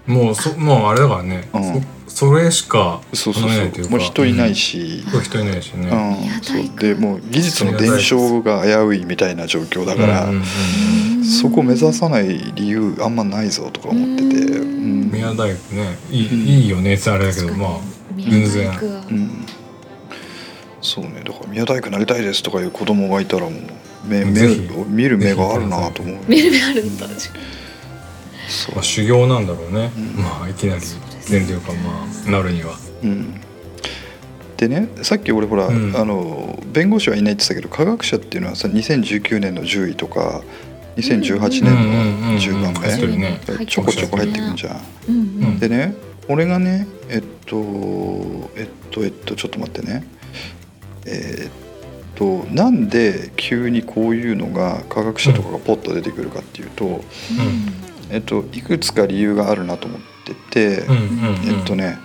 [0.06, 1.48] もうそもうあれだからね。
[1.52, 1.62] うん。
[2.08, 3.88] そそれしかそうそうそ頼めないというか。
[3.88, 5.88] うもう人いないし、そう人いないしね。
[5.88, 6.76] うん。
[6.76, 15.00] でもう技術の伝承が危ういみたいな状況だから、うんうんうんーそこ目指さない理由あんまないぞとか思ってて、ううん。
[15.08, 15.98] ん宮大工ね。
[16.10, 16.40] いい,、うん。
[16.46, 17.70] いいよねってあれだけどまあ
[18.18, 18.68] 全然。
[18.70, 19.46] うん。
[20.82, 21.22] そうね。
[21.24, 23.52] だから宮大工なりたいですとかいう子供がいたらもう
[24.06, 24.56] 目目
[24.88, 26.16] 見る目があるなと思う。
[26.28, 27.24] 見る目あるんだ確か
[28.48, 30.22] そうまあ、修行なんだろうね、うん。
[30.22, 30.80] まあいきなり
[31.22, 32.78] 全というかまあなるには。
[33.02, 33.40] うん、
[34.56, 35.96] でねさっき俺ほら、うん。
[35.96, 40.42] あの弁護士はいないって言ってたけど科学者っていうのはさ2019年の10位とか
[40.96, 42.72] 2018年の10番
[43.08, 44.80] 目ねちょこちょこ入ってくんじゃん。
[45.08, 45.20] うんう
[45.52, 45.58] ん。
[45.58, 45.94] でね
[46.28, 47.56] 俺がねえっと
[48.56, 50.06] えっとえっとちょっと待ってね。
[51.06, 51.63] えーっ
[52.14, 57.02] となんで急にこういうのが科学者とかがポッと出てくるかっていうと、
[58.10, 60.34] えっと、いくつか理由があるなと思って
[60.78, 61.58] て、うんうんうん。
[61.58, 61.98] えっとね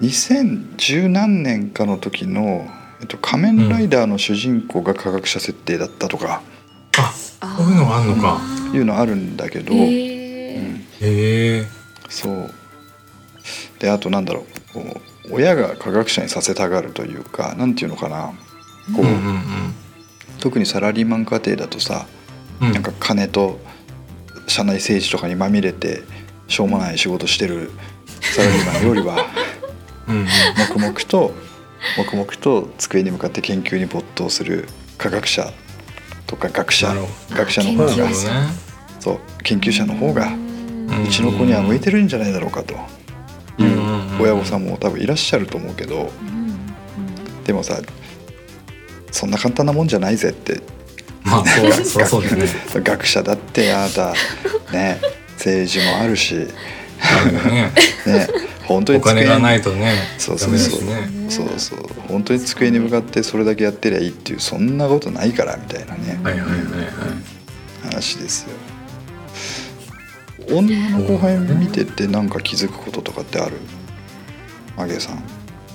[0.00, 2.66] 2010何年かの時の
[3.00, 6.42] 「えっと、仮面ライダー」の主人公が科学者設定だったとか
[6.96, 8.40] ああこういうのがあんのか。
[8.46, 11.66] ーいうのあるんだけど、へうえん、へえ
[12.08, 12.50] そう。
[13.80, 18.32] であとなんだろう親が科学者にさせたがるというかなんていうのかな
[18.94, 19.06] こう、
[20.40, 22.06] 特にサラリーマン家庭だとさ
[22.60, 22.72] うん。
[22.72, 23.58] なんか金と
[24.46, 26.02] 社内政治とかにまみれて
[26.48, 27.70] しょうもない仕事してる
[28.20, 29.26] サラリーマンよりは
[30.58, 31.32] 黙々と
[31.96, 35.52] 黙々と机に向かって研究に没頭する科学者
[36.26, 36.94] とか学者
[37.30, 38.14] 学者の方がね
[38.98, 40.32] そう研究者の方が
[41.04, 42.74] うちの子には向いてるんじゃないだろうかと。
[43.58, 46.10] いう親御さんも多分いらっしゃると思うけど
[47.44, 47.80] でもさ
[49.10, 50.60] そんな簡単なもんじゃないぜって。
[51.22, 52.28] まあそうそりゃそうね。
[52.74, 54.14] 学者だってあなた。
[54.72, 55.00] ね。
[55.36, 56.34] 政治もあるし。
[56.34, 56.46] ね。
[58.06, 58.28] ね。
[58.66, 60.84] 本当にお金がないととねそうそうそう。
[60.84, 61.08] ね。
[61.28, 61.78] そうそう。
[62.08, 66.20] 本当に机に向かってそれだけやってりゃいいっていうそんなことないからみたいなね。
[66.22, 67.90] はいはいはいはい。
[67.92, 68.50] 話ですよ。
[70.56, 73.56] 女の後輩見ててなんか気づくこととかってある？
[74.76, 75.22] あげさん。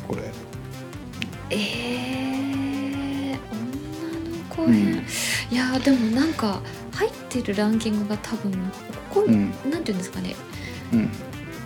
[0.07, 0.21] これ。
[1.49, 2.04] えー、
[4.55, 4.73] 子うん。
[4.73, 5.03] 編
[5.51, 6.61] いやーでもなんか
[6.93, 8.51] 入ってるランキングが多分
[9.09, 9.51] ここ、うん。
[9.69, 10.35] なんていうんですかね。
[10.93, 11.09] うん。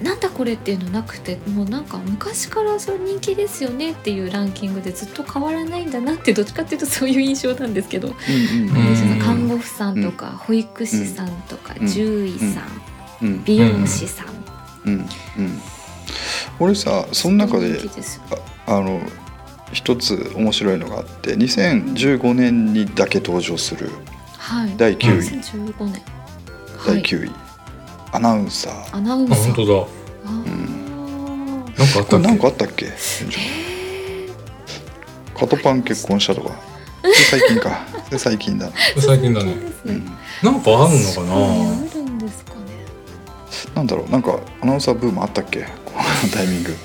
[0.01, 11.87] なんだこれっていうのなくてもうなんか昔からそれ人気ですよねっていうランキングでずっと変わらないんだなってどっちかっていうとそういう印象なんですけど、うんうんその看護婦さんとか、保育士さんとか、うん。
[11.87, 12.61] 獣医さ
[13.21, 14.27] ん、美容師さん、
[14.85, 14.93] うん。
[14.93, 15.07] うん。
[16.59, 17.79] 俺さその中で
[18.65, 19.01] あの
[19.71, 23.89] 一つ面白いのがあって2015年にだけ登場する
[24.37, 24.73] はい。
[24.77, 25.93] 第9位、2015年。
[25.93, 26.01] は
[26.87, 27.31] 第い9位。
[28.11, 28.73] アナウンサー。
[28.93, 29.37] あアナウンサー。
[29.43, 29.73] 本当だ。
[30.25, 31.79] あー。
[31.79, 32.09] なんかあったっけ？
[32.09, 32.87] これ何かあったっけ？
[35.37, 36.51] カトパン結婚したとか。
[37.29, 37.85] 最近か。
[38.17, 39.53] 最近だ、最近だね。
[39.85, 40.05] うん、
[40.43, 42.59] なんかあるのか確なにあるんですかね。
[43.75, 44.09] なんだろう。
[44.09, 45.61] なんかアナウンサーブームあったっけ？
[45.85, 46.75] このタイミング。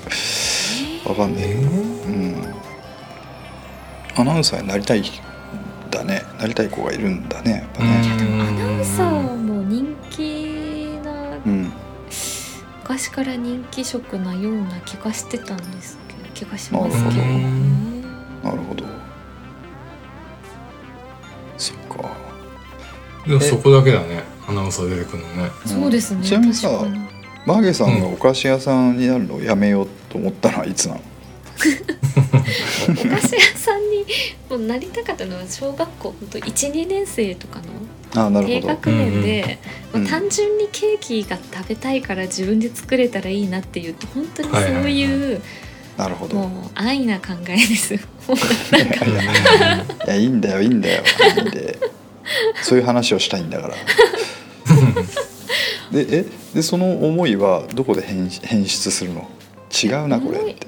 [1.09, 2.05] わかんない、えー。
[2.05, 2.35] うん
[4.15, 5.03] アナウンサーになりたいん
[5.91, 6.23] だね。
[6.39, 7.51] なりたい子がいるんだね。
[7.51, 11.11] やっぱねでもアナウンサーも人気な
[11.45, 11.71] うん
[12.83, 18.03] 昔から人気職なような気がしてたんですけど気がしますけどなるほどね
[18.43, 18.85] なるほど。
[21.57, 22.09] そっか。
[23.27, 24.23] でもそこだけだね。
[24.47, 25.49] アナウンサー出てくるのね。
[25.65, 26.69] そうですねちなみにさ
[27.47, 31.01] マーゲさんがお菓子屋さんになるのをやめようと思ったのはいつなの？
[32.89, 34.05] お菓子屋さんに
[34.49, 37.61] もうなりたかったのは小学校ほんと12年生とか
[38.13, 39.59] の低学年で、
[39.93, 45.41] うんまあ単純にケーキが食べたいから自分で作れたらいいなっていう本当にそういう、はいはい
[45.97, 46.35] なるほど。
[46.35, 47.93] もう安易な考えです。
[47.95, 47.99] い
[50.07, 51.03] やいいんだよいいんだよ。
[51.37, 51.79] いいんで
[52.61, 53.75] そういう話をしたいんだから。
[55.93, 59.29] でえでその思いはどこで変変質するの？
[59.71, 60.67] 違うなこれって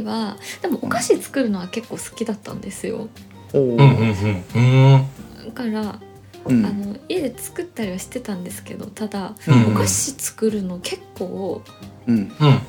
[0.00, 3.08] 思いはでもお菓子作るのは結構好きだったんですよ。
[3.54, 4.58] うんうんうんう
[4.98, 5.06] ん。
[5.46, 6.00] だから、
[6.44, 6.66] うん。
[6.66, 11.62] あの家で作ったりはしてたんですけどただ、うんお菓子作るの結構
[12.06, 12.16] うん。
[12.16, 12.60] うん。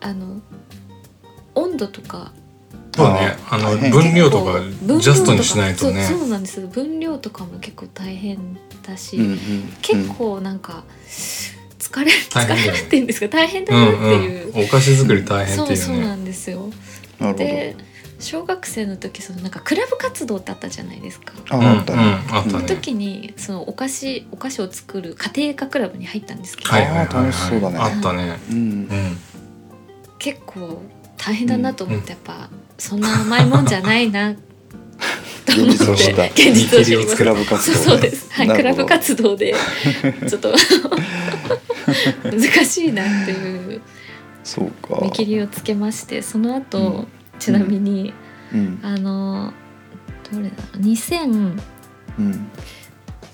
[0.00, 0.40] あの
[1.54, 2.32] 温度とか
[2.94, 3.36] そうね。
[3.50, 4.60] あの分量とか
[5.00, 6.04] ジャストにしないとね。
[6.04, 6.66] そうそうなんです。
[6.66, 9.38] 分量とかも結構大変だし、うんうん。
[9.82, 10.84] 結構なんか
[11.90, 13.28] 疲れ疲れるっていうんですか？
[13.28, 15.76] 大変だうなってんいう、うんお菓子作り大変っていうね。
[15.76, 16.70] そうそうなんですよ。
[17.36, 17.76] で
[18.18, 21.34] 小学生の時そのなんかクラブ活動ってあったじゃないですか。
[21.50, 22.02] あうんうんあったね。
[22.30, 22.50] あったね。
[22.50, 27.78] その時にそのお菓子お菓子を作る家庭科クラブに入ったんですけど、はいはいはいあー楽しそうだね。
[27.78, 28.38] あったね。
[28.50, 28.58] うん。
[28.58, 29.18] うん。
[30.18, 30.82] 結構
[31.18, 34.34] 大変だなと思ってやっぱ、そんな甘いもんじゃないな。
[34.34, 34.40] と
[35.62, 37.24] 思って現実をクす。
[37.24, 39.54] ラブ活動そうそうです、はい、クラブ活動で。
[40.28, 40.54] ちょっと
[42.24, 43.80] 難しいなっていう
[44.44, 45.00] そうか。
[45.02, 47.06] 見切りをつけましてその後、うん。
[47.38, 48.14] ちなみに、
[48.52, 48.80] うん。
[48.82, 49.52] あの
[50.30, 51.60] どれだ？2000
[52.18, 52.50] うん。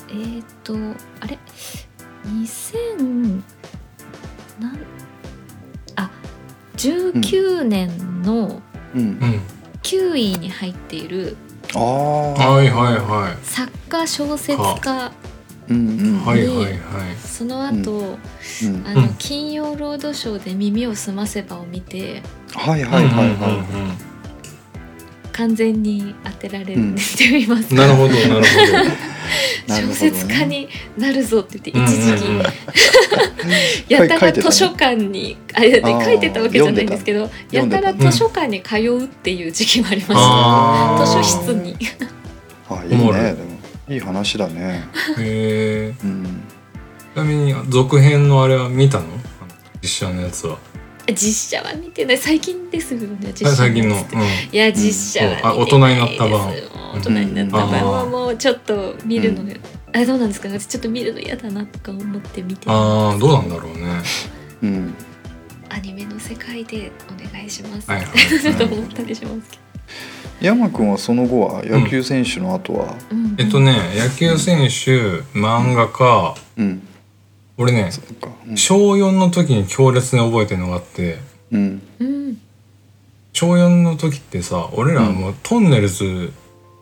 [0.08, 0.74] えーっ、と
[1.20, 1.38] あれ
[2.26, 3.42] ？2000
[4.60, 4.78] なん
[5.96, 6.10] あ
[6.76, 8.60] 19年の
[8.94, 9.00] うん。
[9.00, 9.40] うん。
[9.82, 11.36] 9位に入っている
[11.74, 15.31] ああはいはいは作家小説家うんうんい
[16.24, 17.16] はいはいはい。
[17.16, 17.92] その後、
[18.62, 19.14] うんあのうん。
[19.18, 22.22] 金曜ロードショーで「耳をすませば」を見て
[22.54, 23.96] はいはいはいは
[25.32, 28.84] 完全に当てられるんですって言いますか、うんなるほどなるほどなるほど。
[28.84, 29.12] ね
[29.68, 32.12] 小説家になるぞって言って一時
[33.86, 37.80] 期、 やたら図書館にあれあー書いてたわけじゃないんですけどやた。
[37.80, 41.76] たら図書館に通うっていう時期もありました、図書室に。
[42.68, 43.12] あいいねでも
[43.88, 44.84] いい話だね。
[45.18, 46.42] へえうん。
[47.14, 49.06] ちなみに続編のあれは見たの？
[49.82, 50.56] 実写のやつは。
[51.08, 52.18] 実写は見てない。
[52.18, 53.96] 最近ですよね実あ写最近の。
[53.96, 54.02] うん。
[54.52, 56.06] いや実写は見てないです、うん。
[56.06, 56.52] あ大人になった版。
[56.94, 58.10] 大人になった版はうん。
[58.12, 59.52] もうちょっと見るのが、
[59.94, 60.48] あどうなんですか？
[60.48, 62.70] ね私ちょっと見るの嫌だなとか思って見て。
[62.70, 64.02] ああどうなんだろうね。
[64.62, 64.94] うん。
[65.68, 69.58] アニメの世界でお願いします、はいはい と思ったりしますけ
[70.40, 72.86] 山君はその後は野球選手の後は？
[73.10, 73.36] ど、うん。
[73.38, 76.82] えっとね野球選手漫画家うん。
[77.56, 77.90] 俺ね
[78.48, 78.56] うん。
[78.56, 81.18] 小4の時に強烈に覚えてるのがあって。
[81.52, 81.82] うん。
[82.00, 82.38] うん。
[83.32, 86.32] 小4の時ってさ俺らはもうトンネルズ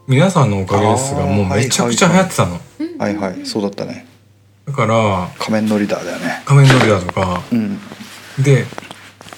[0.08, 2.58] 皆さんのおかげですがもうめちゃくちゃ流行ってたの。
[2.78, 2.98] うん。
[2.98, 4.06] はいはいそうだったね。
[4.66, 6.42] だから仮面のリーダーだよね。
[6.44, 7.42] 仮面ライダーとか。
[7.52, 7.78] うん。
[8.42, 8.64] で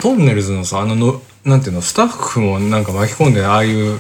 [0.01, 3.99] トンネルズのさあののなんていうのスタッフもなんか巻き込んでああいう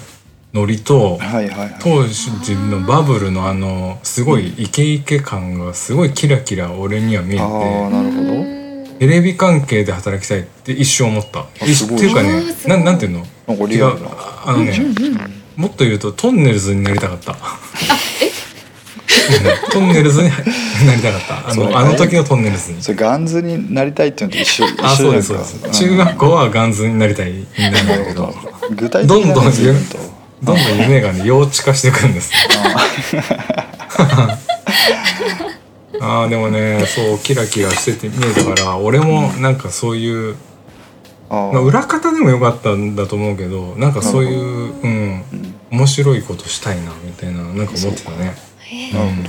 [0.52, 1.76] ノリとはいはいはい。
[1.80, 8.32] 当時のバブルのあのすごいイケイケ感がすごいキラキラ俺には見えああてなるほど。
[8.32, 8.62] うん
[8.98, 11.42] テレビ関係で働きたいって一生思った。
[11.42, 11.72] ってい。
[12.12, 13.26] うかねななんていうの？
[13.48, 14.10] なんか違うリアルな。
[14.46, 14.78] あのね、
[15.56, 17.36] もっと言うとトンネルズになりたかった。
[19.70, 20.28] トンネルズに
[20.86, 21.50] なりたかった。
[21.50, 22.82] あのあの時のトンネルズに。
[22.82, 25.80] それガンズになりたいっていうのと一緒あ、そうですそうです。
[25.80, 28.34] 中学校はガンズになりたいみたいなんだけど、
[28.74, 29.98] 具体的などんどんね随分と
[30.42, 32.32] どんどん夢がね幼稚化していくんです。
[36.00, 40.34] ああでもねそうキラキラしてて見えたから俺もなんかそういう、
[41.30, 45.22] まあ、裏方でもよかったんだと思うけどなんかそういう、うん、うん
[45.70, 48.34] 面白いことしたいなみたいななんか思ってたね。
[48.92, 49.22] なるほど。
[49.22, 49.28] な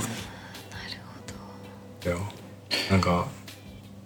[2.04, 2.18] だよ。
[2.90, 3.26] なんか。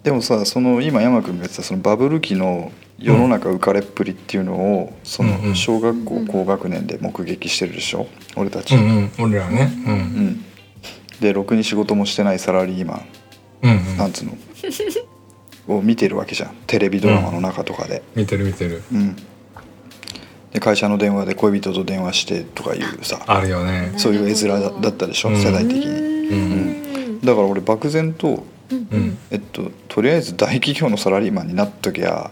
[0.03, 8.07] でもさその今山君が言ってたそのバブル期の世の中浮かれっぷりっていうのをその小学校高学年で目撃してるでしょ？
[8.35, 9.11] 俺たち、うんうん。
[9.19, 9.71] 俺らね。
[9.85, 9.97] ううん。
[10.27, 10.45] ん
[11.19, 13.05] でろくに仕事もしてないサラリーマン。
[13.63, 13.97] うんうん。
[13.97, 14.37] なんつうの？
[15.77, 16.55] を見てるわけじゃん。
[16.65, 18.81] テレビドラマの中とかで、見てる見てる。
[18.91, 19.15] うん
[20.51, 23.93] で会社の電話で恋人と電話してとかいうさあるよね。
[23.97, 25.29] そういう絵面だだったでしょ？
[25.29, 25.35] うん。
[25.37, 25.85] 世代的に。
[25.85, 29.17] うんだから俺漠然と、うんうん。
[29.29, 32.31] えっと、とりあえず大企業のサラリーマンになっときゃ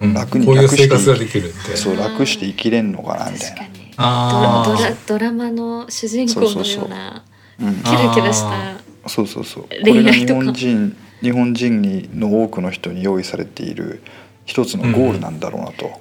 [0.00, 0.14] うん。
[0.14, 1.76] 楽に楽して生活ができるって。
[1.76, 3.66] そう楽して生きれんのかなみたいな。
[3.96, 7.24] あドラードラマの主人公のような
[7.60, 7.74] うん。
[7.82, 9.62] キラキラしたそうそうそう。
[9.64, 14.02] これが日本人日本人にの多くの人に用意されている
[14.46, 16.00] 一つのゴールなんだろうなと、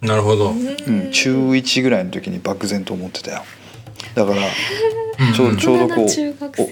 [0.00, 0.50] なるほど。
[0.50, 3.42] うん中1ぐらいの時に漠然と思ってたよ。
[4.14, 4.42] だから
[5.26, 5.34] うん。
[5.34, 6.06] ちょうちょうどこう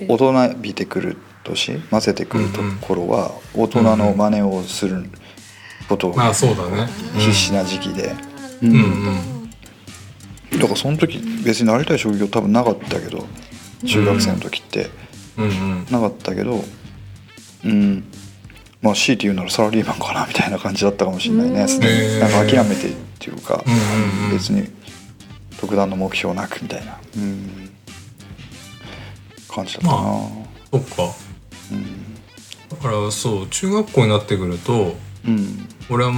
[0.09, 5.05] お大人びてくる年混ぜてくるところは大人の真似をする
[5.89, 6.89] ことまあそうだね。
[7.19, 8.15] 必死な時期で、
[8.63, 8.73] うん
[10.53, 10.59] うん。
[10.59, 13.27] だからその時別になりたい職業多分なかったけど
[13.87, 14.91] 中学生の時って。
[15.91, 16.65] なかったけど
[17.65, 18.03] うん
[18.83, 21.63] まあ強いて言うならサラリーマンかなみたいな感じだったかもしれないね。
[21.63, 22.21] うん。
[22.21, 24.69] なんか諦めてっていうかうん別に
[25.61, 26.99] 特段の目標なくみたいな。
[27.17, 27.71] うん。
[29.49, 30.29] 感じだったな、ま
[30.71, 31.15] そっか。
[31.73, 32.15] うん。
[32.69, 35.69] だからそう中学校になってくるとうん。
[35.91, 36.13] 俺は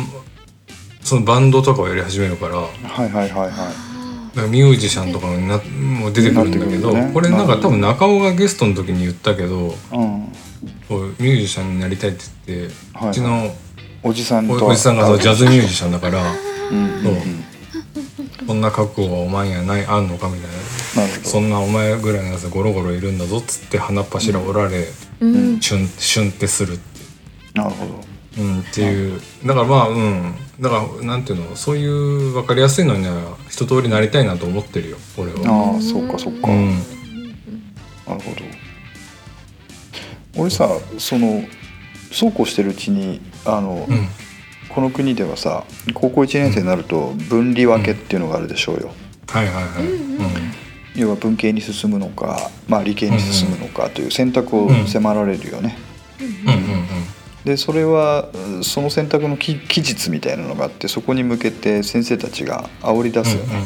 [1.02, 3.50] そのバンドとかをやり始めるからだはいはいはい。
[3.50, 3.90] は
[4.34, 7.11] からミュージシャンとかになもう出てくるんだけど、ね。
[7.12, 10.32] これなんか多分中尾がゲストの時に言ったけどいうん
[10.62, 13.11] ミュージシャンになりたいって言って、はいはい。
[13.11, 13.54] うちの
[14.02, 16.22] おじさんとおおじさんがジャズミュージシャンだから
[16.70, 16.74] う
[18.54, 20.56] んな覚悟はお前にはないあんのかみたいな。
[21.24, 24.86] そんなお前ぐらいのやつゴロゴロいるんだぞっつって鼻っ柱折られ、
[25.20, 25.61] うん。
[25.61, 26.82] シュンシュンってするって。
[27.54, 28.00] なるほど。
[28.38, 29.20] うん、っていう。
[29.44, 30.34] だからまあうん。
[30.61, 35.74] だからなんていうのそういう分かりやすいのには一通りなりたいなと思ってるよ俺は。
[35.74, 36.70] ああそうかそうか、うん。
[38.06, 38.59] なるほど
[40.37, 40.68] 俺さ
[40.99, 41.43] その
[42.12, 44.09] そうこうしてるうちにあの、うん。
[44.70, 45.64] この国ではさ
[45.95, 48.93] 高校1年生になると分離分けっていうのがあるでしょうよ、
[49.26, 49.85] はいはいはい。
[49.85, 50.20] うん
[50.97, 55.78] 要は文系に進むのか、まあ、理系に進むのかという選択を迫られるよね、
[56.20, 56.61] うんうん
[57.45, 63.62] でそれはうんその選択の期期日みたいなのがあってそこに向けて先生たちが煽り出すよね、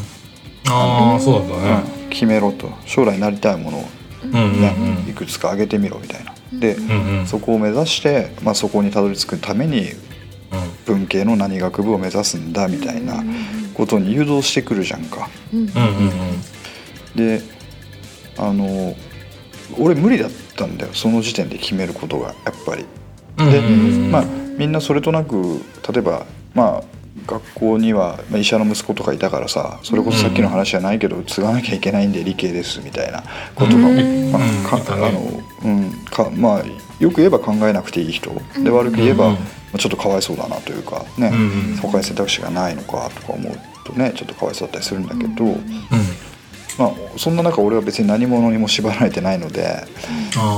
[0.69, 1.83] ああそうだったね。
[2.05, 2.11] うん。
[2.11, 2.71] 決めろと。
[2.87, 3.85] 将来なりたいものを
[4.23, 4.75] うんうんね、
[5.09, 7.27] いくつか挙げてみろみたいなで、うんうん。
[7.27, 9.91] そこを目指して、まあ、そこにたどり着くために
[10.87, 13.25] 文系の何学部を目指すんだみたいな
[13.75, 15.29] ことに誘導してくるじゃんか。
[17.15, 17.43] で
[18.37, 18.97] あの
[19.79, 22.85] 俺無理だったんだよその時点で決めることがやっぱり。
[23.39, 23.51] うん。
[23.51, 23.61] で、
[24.11, 24.25] まあ、
[24.57, 25.61] みんなそれとなく
[25.93, 26.83] 例えばまあ
[27.27, 33.23] 学校にはまあ医者の息子とかいたからさそれこそさっきの話じゃないけど継がなきゃいけないんで理系ですみたいな
[33.55, 34.33] ことが、うん。
[34.33, 36.65] まあかあのうんかまあ
[37.01, 38.31] よく言えば考えなくていい人
[38.63, 39.35] で悪く言えば、うん。
[39.35, 39.41] ま
[39.75, 41.33] あちょっとかわいそうだなというかね、
[41.81, 43.53] 他に選択肢がないのかとか思う
[43.85, 45.57] とねちょっとかわいそうだったりするんだけど、うん。
[46.77, 49.85] まあ、そんな中俺は別に何者にも縛られてないので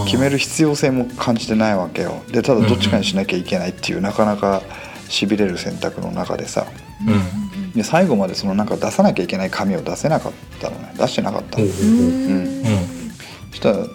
[0.07, 2.23] 決める必要性も感じてないわけよ。
[2.29, 4.63] でただどっちかにしなきゃいけないっていうなかなか
[5.09, 6.67] しびれる選択の中でさ
[7.07, 7.73] うん。
[7.73, 10.95] で最後までそのなんか出さなきゃいけない紙を出せなかったのね。
[10.97, 11.67] 出してなかったの。
[11.67, 12.31] ほうん。
[12.31, 12.63] うん。
[13.51, 13.87] そしたら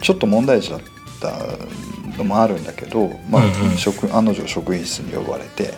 [0.00, 0.80] ちょっと問題児だっ
[1.20, 1.32] た
[2.18, 3.76] のもあるんだけど、まあうんうん。
[3.76, 5.74] 職案の定職員室に呼ばれて。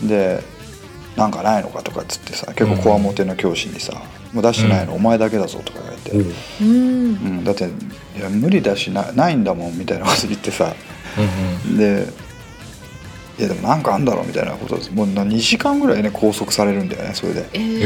[0.00, 0.08] うん。
[0.08, 0.42] で
[1.16, 3.94] 「なんかないのか?」とかっつってさ結構こわもての教師にさ
[4.32, 6.10] 「もう出してないのお前だけだぞ」とか言われて。
[6.12, 6.68] ほううん。
[6.68, 6.70] う
[7.40, 7.68] ん、だってい
[8.20, 10.74] や無理だしなないんだもんみたいなこと言ってさ。
[11.66, 11.78] うん。
[11.78, 12.27] で
[13.38, 17.42] いやでもなんかあんだろうみたいなこともう2時間ぐらいね拘束されるんだよねそれで。
[17.42, 17.78] だえうんー。
[17.78, 17.80] へ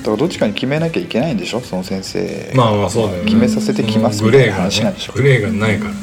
[0.00, 2.52] えからどっちかに決めなきゃいけないんでしょその先生。
[2.54, 3.24] まあまあそうだよね。
[3.24, 5.12] 決めさせてきますみたいなグレーがね話なんでしょ。
[5.14, 5.98] グレーがないからね。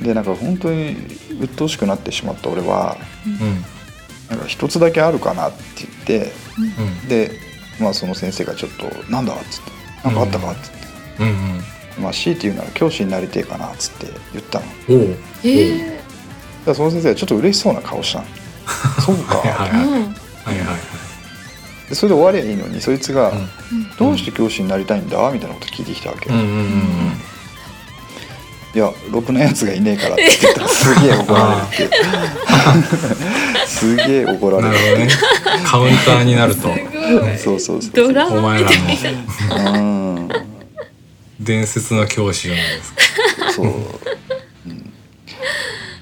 [0.00, 0.96] でなんか本当に
[1.40, 2.96] 鬱陶しくなってしまった俺は
[3.26, 3.64] うん。
[4.30, 5.58] なんか一つだけあるかなって
[6.06, 6.32] 言って
[7.02, 7.08] うん。
[7.08, 7.32] で
[7.80, 9.70] まあその先生がちょっと「なんだ?」っつって
[10.06, 10.78] 「なんかあったか?」っつって。
[11.18, 11.26] うん。
[11.26, 11.60] うん
[11.98, 14.64] まあ、強いて言うなら教師になりてえかなっつって言ったの。
[14.64, 15.16] だかほう。
[15.44, 15.99] え
[16.66, 18.24] らその先生はちょっと嬉しそうな顔したの。
[19.00, 19.36] そうか。
[19.38, 19.70] はいはい。
[19.70, 19.94] はいーうん。
[19.94, 20.10] はいはい
[21.88, 23.50] でそれで終わりゃいいのにそいつがうん
[23.98, 27.20] 「どうして教師になりたいんだ?」みたいなこと聞いてきたわけ、いうんうんうん。
[28.72, 31.90] やろくなやつがいねえからって言ったらすげえ怒られるっていう。
[33.66, 34.68] すげえ怒られる。
[34.68, 35.08] なるほどね。
[35.64, 36.68] カウンターになると。
[37.42, 40.28] そうそうそうドラマお前らのうん。
[41.40, 43.52] 伝説の教師じゃないですか。
[43.52, 43.66] そう。
[43.66, 44.19] え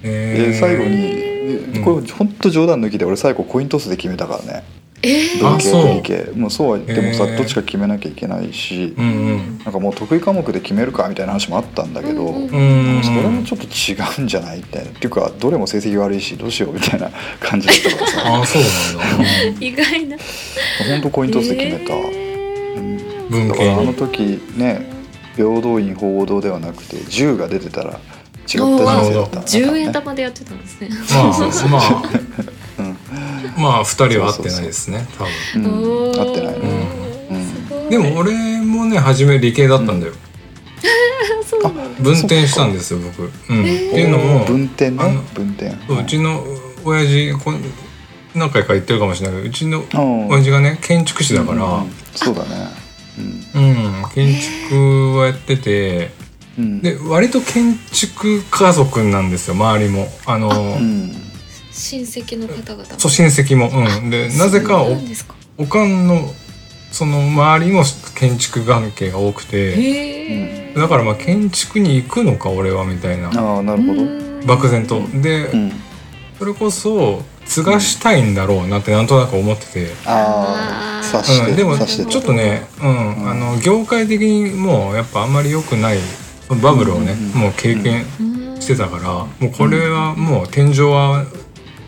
[0.03, 4.65] で最後にこれ本当冗談抜きで俺最後コイントスで決めたからね。
[5.01, 5.41] えー？
[5.41, 5.95] 文系あそう。
[5.95, 9.59] 理系もうそうは言ってもさどっちか決めなきゃいけないしうんうん。
[9.65, 14.59] なんかもう得意科目で決めるかみたいな話もあったんだけど、うんうんそれもちょっと違うんじゃない？
[14.59, 14.91] みたいな。
[14.91, 18.23] っていうかどれも成績悪いしどうしようみたいな感じだったからさ。
[18.27, 19.25] ああそうなんだ。
[19.65, 20.17] 意外な。
[20.91, 22.99] 本当コイントスで決めた、え
[23.31, 23.49] うん。
[23.49, 24.85] だからあのに時ね
[25.37, 28.01] 平等院報道ではなくて10が出てたら
[28.49, 30.89] 違った人生だった10円玉でやってたんですね。
[31.11, 31.25] まあ
[31.69, 32.03] まあ
[32.79, 32.97] うん
[33.63, 35.25] まあ二人は会ってないですね多
[35.55, 35.65] 分。
[35.65, 35.71] うん。
[36.11, 36.55] おー合ってない。
[36.55, 36.61] ね
[37.31, 37.91] うん。
[37.91, 38.33] でも俺
[38.63, 40.13] もね初め理系だったんだよ、
[41.45, 41.83] そうなんだ。
[42.01, 43.63] 分転したんですよ僕、うん。
[43.63, 43.71] って
[44.01, 45.03] いうのも分店ね。
[45.03, 45.77] あの分店。
[45.87, 46.45] そううちの
[46.85, 47.63] 親父こん
[48.35, 50.29] 何回か言ってるかもしれないけどうちのうん。
[50.29, 51.93] 親父がね建築士だから、うん。
[52.15, 52.49] そうだね。
[53.55, 53.63] うん。
[53.63, 54.35] うん建
[54.69, 56.11] 築はやってて
[56.59, 56.83] うん。
[56.83, 60.09] で割と建築家族なんですよ周りも。
[60.27, 61.13] あのうん。
[61.73, 63.71] 親戚の方々そう親戚も。
[63.71, 64.11] うん。
[64.11, 64.99] でなぜかおか。
[65.57, 66.33] おかんの
[66.91, 67.85] その周りも
[68.15, 70.73] 建築関係が多くて。
[70.75, 73.29] だからまあ建築に行くのか俺はみたいな。
[73.29, 74.47] ああなるほど。
[74.47, 75.01] 漠然と。
[75.21, 75.73] でうん。
[76.39, 83.17] それこそ継がしたいんだろうなってなんとなく思ってて、あああー察してうん、でもちょっとね、うん。
[83.17, 83.31] うん。
[83.31, 85.99] あの業界的にもうやっぱあんまり良くない
[86.57, 87.41] バブルをね、うん。
[87.41, 91.25] もう経験うんしてたからもうこれはもう天井は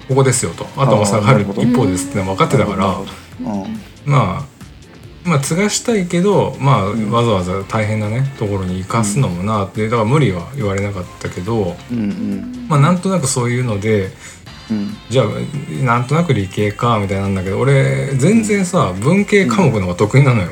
[0.09, 0.67] ここですよと。
[0.77, 2.99] あとは下がる一方ですってのは分かってたから
[4.05, 4.45] まあ
[5.25, 12.67] まあ継がしたいけどまあんわざわざ大変なねところに生かすのもなってだから無理は言われなかったけどうんうん。
[12.69, 14.11] まあなんとなくそういうので
[14.71, 14.97] うん。
[15.11, 20.49] じゃあなんとなく理系かみたいなんだけど俺全然さ文系科目の方が得意なのよ。
[20.49, 20.51] う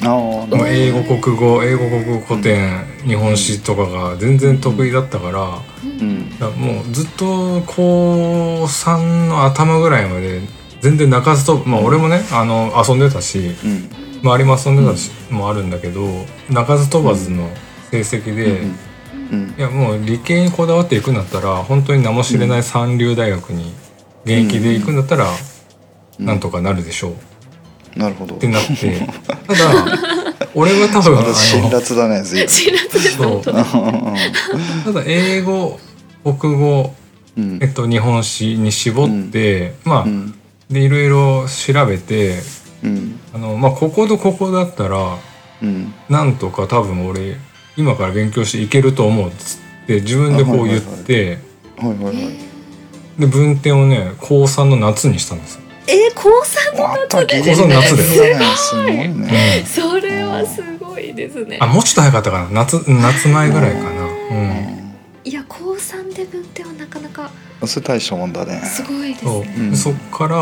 [0.00, 6.30] 英語国語英語国語古典日本史とかが全然得意だったからうん。
[6.38, 10.40] だからもうずっと高3の頭ぐらいまで
[10.80, 13.90] 全然鳴かずとまあ俺もねあの遊んでたしうん。
[14.22, 16.06] 周りも遊んでたしもあるんだけど
[16.50, 17.48] 鳴かず飛ばずの
[17.90, 18.60] 成績で。
[18.60, 18.78] うん
[19.58, 23.74] いやもう理系にこだわっていくんだったら本当に名も知れない三流大学に
[24.24, 25.26] 現役で行くんだったら
[26.18, 26.24] うん。
[26.24, 27.14] なんとかなるでしょう
[27.96, 28.36] なるほど。
[28.36, 29.00] ってなって。
[29.46, 30.18] ただ
[30.54, 32.48] 俺は多分辛辣だね随分。
[32.48, 33.26] 知らずですそう。
[33.28, 33.64] 本当に
[34.84, 35.78] ただ英語
[36.24, 36.94] 国語、
[37.36, 37.58] うん。
[37.62, 40.34] えっと、日本史に絞って、まあうん。
[40.70, 42.40] でいろいろ調べて
[42.82, 43.20] うん。
[43.34, 45.18] あの、まあ、こことここだったら
[45.62, 45.94] うん。
[46.08, 47.36] なんとか多分俺
[47.76, 51.38] 今から勉強していけると思うっつって自分でこう言って、
[53.18, 55.67] で文典をね高3の夏にしたんですよ。
[55.88, 59.64] えー、高三のまたギリギリ高三夏でねすごいね。
[59.66, 61.58] それはすごいですね。
[61.60, 62.50] あもうちょっと早かったかな。
[62.50, 64.04] 夏夏前ぐらいかな。
[64.04, 64.78] うん
[65.24, 67.30] いや高三で文典はなかなか
[67.66, 68.60] それ大したもんだね。
[68.64, 69.76] すごいですそう、ねうん。
[69.76, 70.38] そっから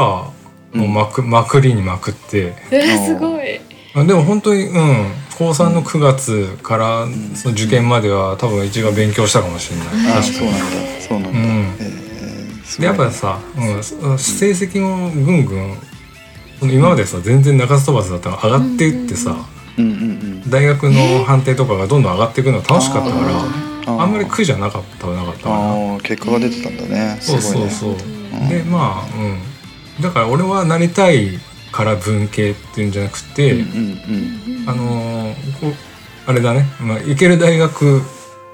[0.79, 2.55] もうまくまくりにまくって。
[2.71, 3.61] えー、すごい。
[3.95, 5.27] あでも本当にうん。
[5.39, 11.01] 高3の9月からその受験までは多分一番勉強したかもしれない、あ確かにそうなんだ。
[11.01, 11.39] そうなんだ
[12.81, 13.83] やっぱさ、うん、
[14.19, 15.77] 成績もぐんぐん
[16.63, 19.37] 今までさ全然中津飛ばずだったのが上がっていってさ、
[19.79, 20.05] うんうんう
[20.47, 20.51] ん。
[20.51, 24.01] 大学の判定とかがどんどん上がっていくのが楽しかったからあー。
[24.01, 27.19] あんまり苦じゃなかったはなかったか結果が出てたんだね。
[27.21, 27.99] すそうごいねそう。
[27.99, 28.13] そう、う
[28.45, 29.17] んでまあ
[29.99, 30.03] うん。
[30.03, 31.39] だから俺はなりたい
[31.73, 33.63] から文系っていうんじゃなくて、うんう
[34.65, 35.75] んあのーこう
[36.27, 38.03] あれだね、まあ、行ける大学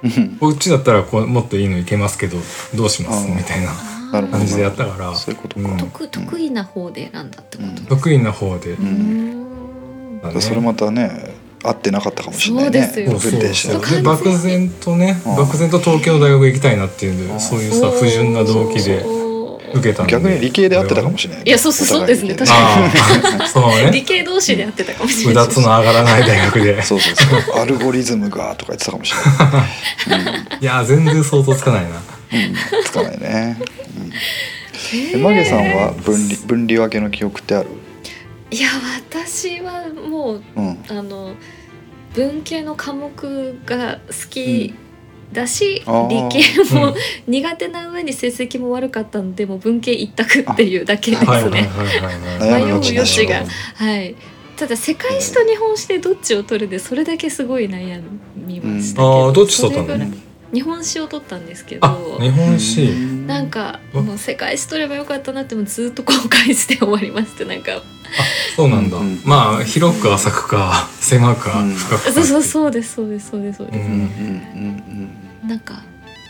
[0.03, 0.37] うん。
[0.39, 2.37] こっちだったらこうもっといいの行けますけど
[2.75, 3.29] どうします？
[3.29, 3.73] みたいな
[4.13, 5.15] 感じでやったから。
[5.15, 5.69] そういうことか。
[5.69, 5.77] うん。
[5.79, 10.21] 得得意な方で選んだってこと、うん得意な方で、ううん。
[10.23, 10.41] ね。
[10.41, 12.83] それまたね合ってなかったかもしれないね。
[12.93, 15.37] そうで漠然とねうん。
[15.37, 17.41] 漠然と東京の大学行きたいなっていうんでうん。
[17.41, 19.05] そういうさ不純な動機で
[19.75, 22.35] 受けた逆に理系で合ってたかもしれないいやそうそうそうですね。
[22.35, 22.91] お互いあ
[23.45, 25.45] あ そう理ね系同士でやってたかもしれない。
[25.45, 26.83] うだつの上がらない大学で。
[26.83, 27.59] そうそうそう。
[27.61, 29.15] アルゴリズムがとか言ってたかもし
[30.07, 30.59] れない。
[30.61, 31.89] いや全然想像つかないな。
[31.89, 32.03] うん、うん、
[32.85, 33.59] つかないね、
[33.97, 34.12] うん。
[35.14, 37.68] えマゲさんは分離分離分けの記憶ってある？
[38.51, 38.68] いや
[39.11, 40.78] 私はもううん。
[40.89, 41.35] あの
[42.14, 44.74] 文系の科目が好き
[45.33, 46.28] だし、あー。
[46.28, 46.95] 理系もうん。
[47.26, 51.30] 苦手な上に成績も悪かったのでもう文系一択っていうだけですね。
[51.30, 51.53] はいはい
[52.39, 53.26] 悩む余地なし。
[53.26, 54.14] 迷う余はい。
[54.57, 58.03] ただ世界史と日本史でどっちを取るでそれだけすごい悩
[58.37, 59.28] みましたけど、うん。
[59.28, 60.07] あーどっち取ったの？
[60.53, 62.90] 日本史を取ったんですけどあ日本史。
[63.26, 64.07] なんかうん。
[64.07, 67.82] もう世界史取ればよかったなってもうずっと後悔して終わりましてなんか。
[68.57, 71.74] そうなんだ、うんまあ広く浅くか狭くかうん。
[71.74, 74.03] 深くかそうそうそうですそうですそうですそうです、うんうんうん
[75.42, 75.48] うん。
[75.48, 75.82] なんか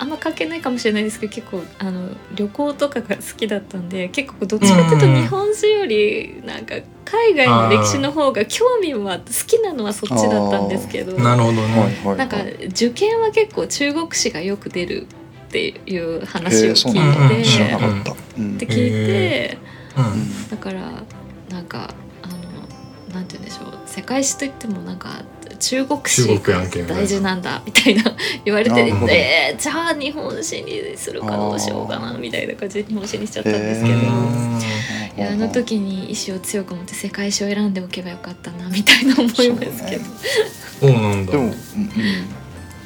[0.02, 6.74] あんま関係ないかもしれないですけど結構あの旅行とかが好きだったんで結構どっちかっていうとうん日本史よりなんか
[7.04, 15.06] 海外の歴史の方が興味は好きなのはそっちだったんですけどなるほどね、はいなんか受験は結構中国史がよく出る
[15.46, 18.16] っていう話を聞いて、知らなっかった。
[18.38, 19.58] うんて聞いて
[19.96, 20.48] うん。
[20.48, 21.02] だから
[21.50, 23.78] なんかあのなんて言うんでしょう。
[23.86, 25.22] 世界史といってもなんか
[25.62, 28.02] 中国史中国が大事なんだみたいな
[28.44, 33.96] 言われてえーじゃあ日本史にするかどうしようかなみたいな感じで日本史にしちゃったんですけど。
[33.96, 40.04] へーいやあの時に意志を強く持って世界史を選んでおけばよかったなみたいな思いますけど、
[40.80, 41.32] そうそうなんだ。
[41.32, 41.58] でも、うんうん。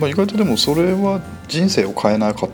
[0.01, 2.49] まあ、意外とでもそれは人生を変えないか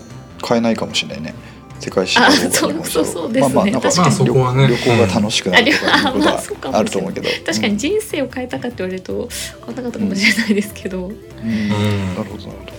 [0.47, 1.35] 変えないかもしれないね
[1.83, 2.15] 世界史
[2.51, 2.73] そう。
[2.85, 3.55] そうそうですね。
[3.55, 4.07] まあまあなんか確かに。
[4.07, 4.69] まあそこはね。
[4.69, 7.29] 旅行が楽しくなるとかいうことはあると思うけど。
[7.45, 9.29] 確かに人生を変えたかって言われると
[9.59, 11.13] 変わったかったかもしれないですけど、うん。
[11.13, 11.69] うん。
[11.69, 12.73] なるほどなるほど。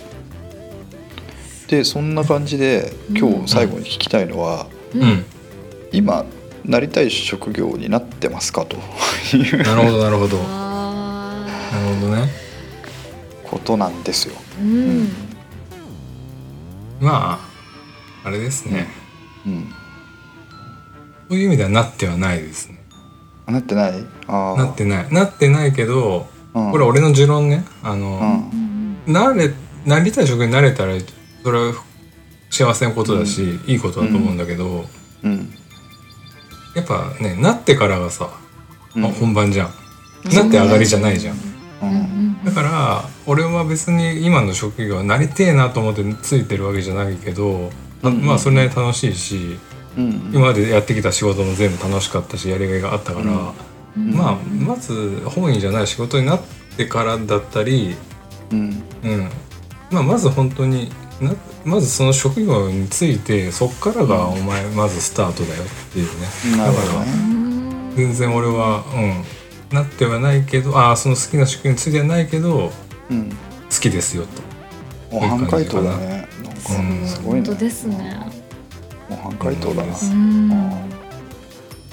[1.67, 5.05] でそんな感じで今日最後に聞きたいのは、ううん。
[5.05, 5.25] ん
[5.91, 6.25] 今
[6.65, 8.77] なりたい職業になってますかと。
[9.35, 10.37] いうなるほどなるほど。
[10.37, 11.45] なあ
[11.89, 12.29] るほどね。
[13.43, 14.35] ことなんですよ。
[14.59, 14.65] ーう
[15.03, 15.09] ん。
[17.01, 17.52] まあ
[18.24, 18.88] あれですね、
[19.45, 19.67] うん、
[21.30, 22.82] そういう意味ではなってはないですね。
[23.45, 24.05] なってない？
[24.28, 25.13] なってない。
[25.13, 26.71] なってないけどうん。
[26.71, 27.65] これ俺の持論ね。
[27.84, 29.03] あうの、ん。
[29.05, 29.53] なれ
[29.86, 30.93] なりたい職になれたら
[31.43, 31.74] それは
[32.49, 34.86] 幸せなことだし、いいことだと思うんだけど、
[35.24, 35.53] うん。
[36.74, 38.30] やっぱねなってからがさ、
[38.95, 39.01] うん。
[39.01, 39.67] まあ本番じゃん、
[40.34, 41.36] なって上がりじゃないじゃん。
[41.36, 41.39] う
[41.82, 42.45] うんん。
[42.45, 47.71] だから俺は別に今の職業はなりてえなと思ってついてるわけじゃないけど、
[48.11, 49.57] まあそれなりに楽しいし
[49.97, 53.53] うん今までやってきた仕事も全部楽しかったしやりがいがあったから、うん
[53.95, 56.41] まあまず本意じゃない仕事になっ
[56.75, 57.95] てからだったり、
[58.51, 59.29] うんうん
[59.91, 60.89] まあ、まず本当に
[61.21, 61.31] な
[61.63, 67.93] まずその職業についてそっからがお前まずスタートだよっていうねなるほどだからね。
[67.95, 72.71] 全然俺はうんなってはないけどああその好きな職業についてはないけど
[73.11, 73.35] うん、好
[73.81, 74.41] きですよと
[75.11, 76.27] 模範解答だね。
[76.64, 77.41] すごいね。
[77.41, 78.18] 本当ですね。
[79.09, 79.93] 模範解答だな。
[79.93, 80.74] うん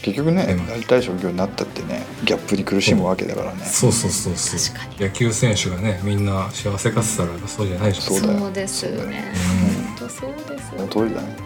[0.03, 3.63] 結局ねでも、なりたい職業になったってね、ギャップに苦しむわけだからね。
[3.67, 9.25] そうそうそうそう確かに野球選手がねみんな幸せかっつったらそうじゃないじゃんそうだよそうですよね。
[9.35, 10.71] うん本当そうです。
[10.71, 11.37] その通りだね。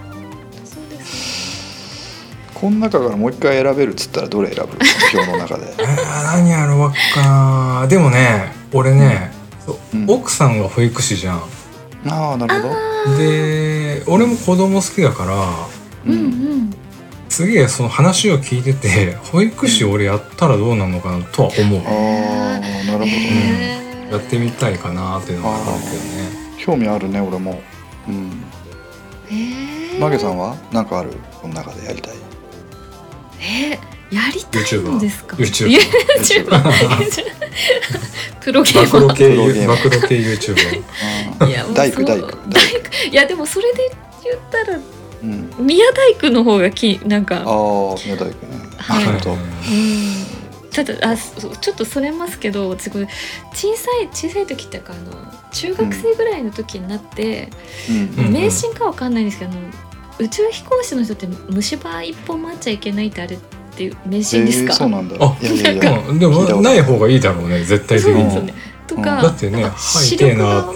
[0.65, 2.25] そうです。
[2.55, 4.79] この中からもう一回選べるっつったらどれ選ぶ？
[5.13, 5.75] 今日の中で。
[5.77, 7.23] えー、何やろうか
[7.81, 9.33] なでもね俺ね、
[10.07, 11.43] 奥さんが保育士じゃん
[12.07, 12.94] ああ、なるほど。
[13.19, 15.35] で俺も子供好きだから
[16.07, 16.17] うんう
[16.57, 16.75] ん。
[17.29, 23.11] すげえその話を聞いてて 保育士俺やったらどうなのかなとは思う、ああ、なるほどね。
[23.13, 27.61] へーやってみたいかなっていうのがあるけどね興味あるね、俺も。
[28.09, 28.45] うん。
[29.29, 30.57] へーマゲさんは？
[30.73, 31.11] 何かある？
[31.43, 32.15] この中でやりたい。
[33.41, 33.79] えー、
[34.15, 35.79] やりたいんですか？YouTuber
[36.19, 36.63] YouTuber
[38.41, 39.09] プロゲ暴ー。
[39.09, 43.91] マ露系プロゲーマー暴露系 YouTuber いや大工いやでもそれで
[44.23, 44.79] 言ったら
[45.23, 45.67] うん。
[45.67, 47.45] 宮大工の方がきなんかああ、
[48.05, 48.59] 宮大工ね。
[48.77, 49.05] はい。
[49.07, 49.33] なるほど。
[49.33, 50.35] うん。
[50.75, 53.07] ただあそうちょっとそれますけど私これ
[53.53, 55.13] 小さい小さい時っていうかあの
[55.53, 57.49] 中学生ぐらいの時になって、
[58.17, 59.61] 迷信かわかんないんですけどあの
[60.19, 63.39] 宇宙飛行士の人って虫歯一本待っちゃいけないってあれ
[63.75, 65.17] っていう迷信ですか、えーそうなんだ。
[65.19, 65.99] あいやいやいや。
[66.09, 68.13] うんでもない方がいいだろうね絶対的に。
[68.15, 68.55] そうですよね。
[68.87, 70.73] とか、だってね視力が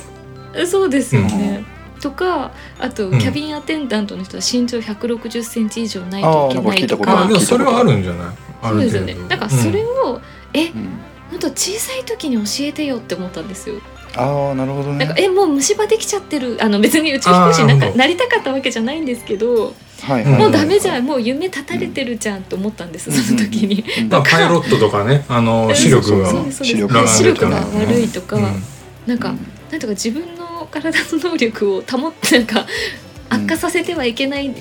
[0.66, 1.64] そうですよね。
[2.00, 3.18] とかあとうん。
[3.18, 8.34] キャビンアテンダントの人は身長160センチ以上ないといけないとなんか聞いたことかあでもそれはあるんじゃない？
[8.62, 9.16] あそうですよね。
[9.28, 10.20] だからそれを、
[10.52, 10.82] えうん。
[11.30, 13.76] もっと小さい時に教えてよって思ったんですよ。
[14.16, 15.04] ああ、なるほどね。
[15.04, 15.14] なんか。
[15.22, 16.56] えもう虫歯できちゃってる。
[16.60, 20.32] あの別に宇宙飛行士になんかなりたかったわけじゃないんですけど、はいはい。
[20.32, 20.38] うん。
[20.38, 21.04] もうダメじゃん。
[21.04, 23.84] もう夢絶たれてるじゃんと思ったんです、その時に。
[24.02, 24.08] うん。
[24.08, 28.62] まあパイロットとかねあの視力が視力です視力がが悪いとか、うん。
[29.06, 29.34] なんか、
[29.70, 32.66] なんとか自分の体の能力を保ってなんか
[33.30, 34.54] 悪化させてはいけない、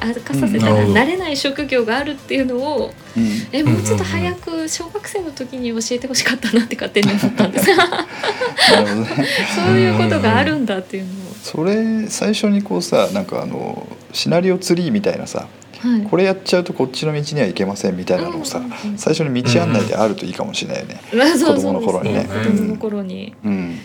[0.00, 0.94] 悪化させたらうんなるほど。
[0.94, 3.48] なれない職業があるっていうのを、うん。
[3.52, 7.66] えもうちょっと早く小学生の時に教えてほしかったなって勝手に思ったんです。
[9.54, 11.14] そういうことがあるんだっていうのを。
[11.42, 15.48] それ最初にこうさなんかあのシナリオツリーみたいなさ
[15.80, 16.02] はい。
[16.02, 18.98] これやっちゃうとこっちの道には行けませんみたいなのをさうんうんうん。
[18.98, 21.00] 最初に道案内であるといいかもしれないよね。
[21.12, 22.26] う子供の頃にね。
[22.28, 23.78] 子供の頃に、うん、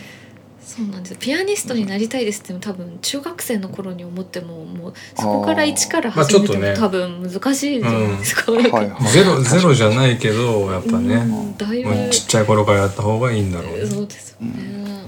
[0.76, 8.52] そうなんですピアニストになりたいですって多分中学生の頃に思ってももうそこから一から始めても多分難しいじゃないですか。
[8.52, 9.14] はいなんかはい。
[9.14, 15.06] ゼロゼロじゃないけどやっぱね、うんだいぶもうちっちゃい頃からやった方がいいんだろうねそうですよね。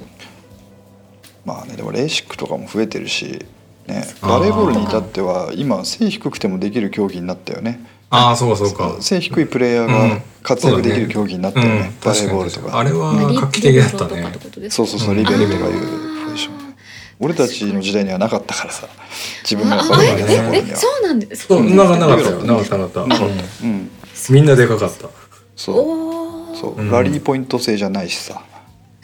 [1.43, 3.45] まあねでもレーシックとかも増えてるし、
[3.87, 7.85] ね、バレーボールに至っては今背低くてもできる競技になったよね。
[8.09, 8.97] ああそうかそうか。
[9.01, 11.91] 背低いプレイヤーが活躍できる競技になったよね。
[12.03, 12.79] バレーボールとか。
[12.79, 14.31] あれは画期的だったね。
[14.69, 16.75] そうそうそううんリベロとかいうポジション。
[17.19, 18.87] 俺たちの時代にはなかったからさ
[19.43, 20.55] 自分があバレーボールには。
[20.55, 21.47] ええそうなんです。
[21.47, 22.15] そうなかなか？
[22.15, 23.25] ったなかったなかった、なか。
[23.25, 23.29] っ
[23.63, 23.89] うん。
[24.29, 25.09] みんなでかかった。
[25.55, 26.55] そう。
[26.55, 28.41] そう、うんラリーポイント制じゃないしさ。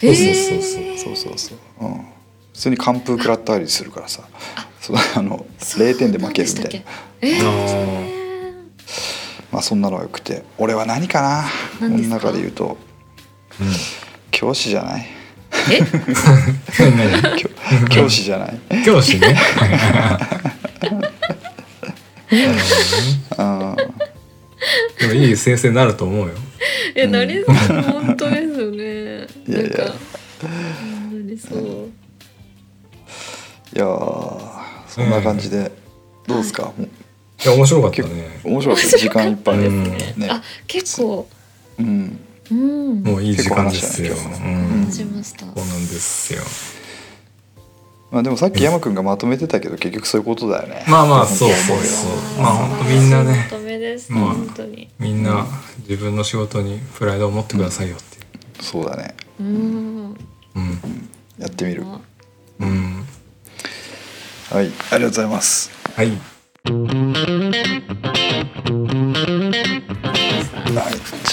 [0.00, 1.38] そうそうそうそうそう。
[1.38, 2.04] そう、うん、普
[2.54, 4.22] 通に完封食らったりするからさ。
[4.80, 6.86] そうあの0点で負けるみたいな。
[7.20, 8.13] えあー
[9.54, 11.44] まあそんなのがよくて俺は何かな？
[11.78, 12.76] この中で言うと
[14.32, 15.06] 教師じゃない？
[15.70, 15.78] え？
[17.38, 17.48] 教
[17.88, 18.58] 教師じゃない？
[18.84, 19.38] 教師ね。
[24.98, 26.34] でもいい先生になると思うよ。
[26.96, 27.12] え、うん。
[27.12, 27.54] なれそう。
[27.82, 29.28] 本当ですよね。
[29.46, 29.68] いやいや。
[29.68, 29.82] なんか。
[29.84, 29.92] な
[31.28, 31.60] りそう。
[33.72, 35.70] いやーそんな感じで、
[36.26, 36.88] どうですか、もう
[37.44, 38.40] いや面白かったね。
[38.44, 38.98] 面白かった。
[38.98, 39.84] 時間いっぱいで、うん。
[39.84, 41.28] ねあ、結構。
[41.78, 42.18] うん、
[42.50, 43.02] うん。
[43.02, 44.54] もういい時間ですよ、結構話したうね。
[44.54, 45.38] ん、話しました。
[45.40, 46.42] そうなんですよ。
[48.10, 50.84] まあでもさっき山くんがまとめてたけど結局そういうことだよね。
[50.88, 52.06] まあまあそうそうそ
[52.38, 52.40] う。
[52.40, 53.48] まあ本当みんなね。
[53.50, 54.12] まとめです。
[54.12, 54.88] まあ本当に。
[55.00, 55.44] みんな
[55.88, 58.18] 自分の仕事にプライドを持ってくださいよって。
[58.18, 59.16] いうそうだね。
[59.40, 59.46] うん。
[60.54, 60.80] うん。
[61.38, 61.82] やってみる。
[61.86, 62.00] あ。
[62.60, 63.04] うん。
[64.50, 65.70] はいありがとうございます。
[65.96, 66.18] はいはい、
[66.66, 66.72] じ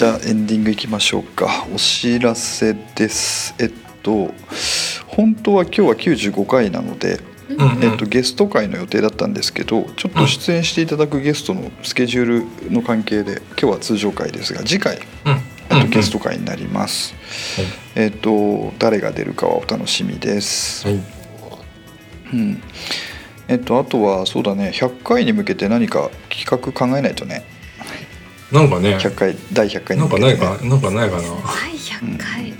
[0.04, 1.66] ゃあエンディングいきましょうか。
[1.72, 3.54] お知らせです。
[3.58, 3.72] えっ
[4.02, 4.34] と
[5.06, 7.18] 本当は今日は95回なので、
[7.48, 15.80] うんえっと、ゲスト会の予定だったんですけどちょっと出演していただくゲストのスケジュールの関係で今日は通常会ですが次回うん。
[15.80, 17.14] とゲスト会になります、
[17.94, 21.00] えっと誰が出るかはお楽しみです、はい。
[22.34, 22.62] うん
[23.48, 27.44] えっとあとはそうだね100回に向けて何か企画考えないとね。
[28.52, 28.96] なんかね。
[28.96, 31.22] 100回第100回になん向けて、ね、かないかなんかないかな。
[31.22, 32.54] 第百回。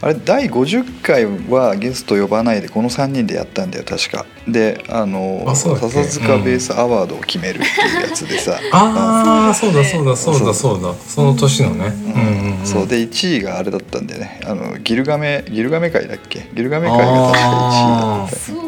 [0.00, 4.26] あれ第50回はゲスト呼ばないでこの3人でやったんだよ確か。
[4.46, 6.04] であのあそうだっけ？
[6.04, 8.60] 笹塚ベースアワードを決めるっていうやつでさ。
[8.72, 10.94] ああそうだそうだそうそうだそうだ。
[10.94, 11.86] その年のね。
[11.86, 11.92] うん。
[11.92, 12.18] うん
[12.52, 12.66] うんうん。
[12.66, 14.40] そうで1位があれだったんでね。
[14.44, 16.48] あのギルガメギルガメ会だっけ？
[16.54, 18.36] ギルガメ会が確か1位だった。
[18.36, 18.67] そ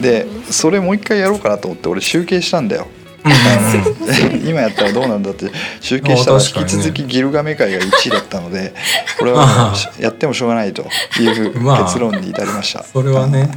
[0.00, 2.88] でそれもう一回やろうかなと思って俺集計したんだよ。
[4.44, 5.46] 今やったらどうなんだって。
[5.80, 8.74] 集計したら引き続きギルガメ会が1位だったので
[9.18, 10.86] これはやってもしょうがないと
[11.20, 12.84] いう まあ結論に至りました。
[12.84, 13.50] それはね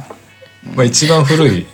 [0.74, 1.66] まあ一番古い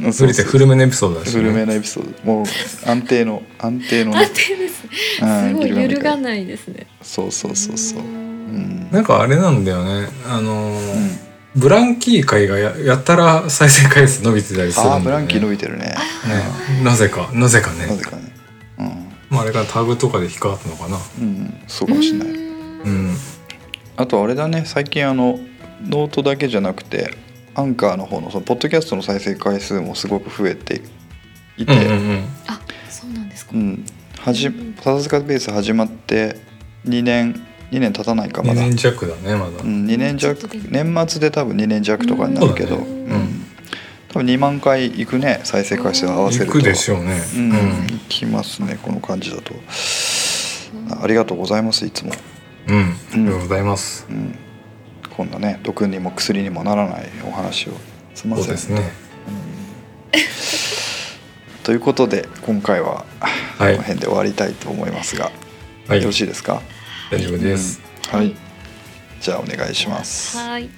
[0.00, 0.12] うん。
[0.12, 1.42] 古いって古めのエピソードだしね。
[1.42, 2.32] 古めのエピソード。
[2.32, 2.46] もう
[2.88, 4.18] 安定の安定のね。
[4.22, 4.84] 安定です。
[5.22, 5.82] うんすごいギルガメ会。
[5.82, 6.86] 揺るがないですね。
[7.02, 7.98] そうそうそうそう。
[7.98, 8.88] うん。
[8.92, 10.08] なんかあれなんだよね。
[10.28, 10.76] あのうん。
[10.76, 14.92] ーブランキー会がややったら再生回数伸びてたりするんだよね。
[14.92, 15.86] ああブランキー伸びてるね。
[15.86, 16.84] ね。
[16.84, 17.86] なぜかなぜかね。
[17.86, 18.30] なぜかね。
[19.30, 20.98] まああれがタグとかで引っかかったのかな。
[21.20, 22.28] うん、うん、そうかもしれない。
[22.28, 23.16] うん。
[23.96, 24.64] あとあれだね。
[24.66, 25.38] 最近あの
[25.82, 27.14] ノートだけじゃなくて
[27.54, 30.82] アンカーの方のそのポッドキャストの再生回数もすごく増えて
[31.56, 32.24] いて、うんうんうん。
[32.46, 33.52] あ、そうなんですか。
[33.54, 33.56] う。
[33.58, 33.84] ん、
[34.18, 34.50] はじ
[34.82, 36.36] 笹塚ベース始まって
[36.86, 37.40] 2年
[37.70, 39.62] 2年経たないかま2だ、年弱だねまだ。
[39.62, 43.46] うん、2年弱年末で多分2年弱とかになるけど、ねうん。
[44.08, 46.52] 多分2万回いくね再生回数合わせると。
[46.52, 47.20] 行くでしょうね。
[47.36, 47.50] う、うん。
[47.50, 47.54] ん
[47.94, 49.54] いきますねこの感じだと。
[50.90, 52.12] あありがとうございますいつも、
[52.68, 52.96] うん。
[53.12, 54.06] ありがとうございます。
[54.10, 54.34] うん、
[55.16, 57.72] こんなね毒にも薬にもならないお話を。
[58.14, 58.44] すみません。
[58.46, 58.90] そうですね。
[61.62, 63.04] ということで今回は
[63.58, 63.76] こはい。
[63.76, 65.30] の辺で終わりたいと思いますが、
[65.86, 66.00] はい。
[66.00, 66.62] よろしいですか？
[67.10, 67.80] 大丈夫です。
[68.12, 68.18] うん。
[68.18, 68.34] はい。
[69.20, 70.36] じゃあお願いします。
[70.38, 70.70] はい。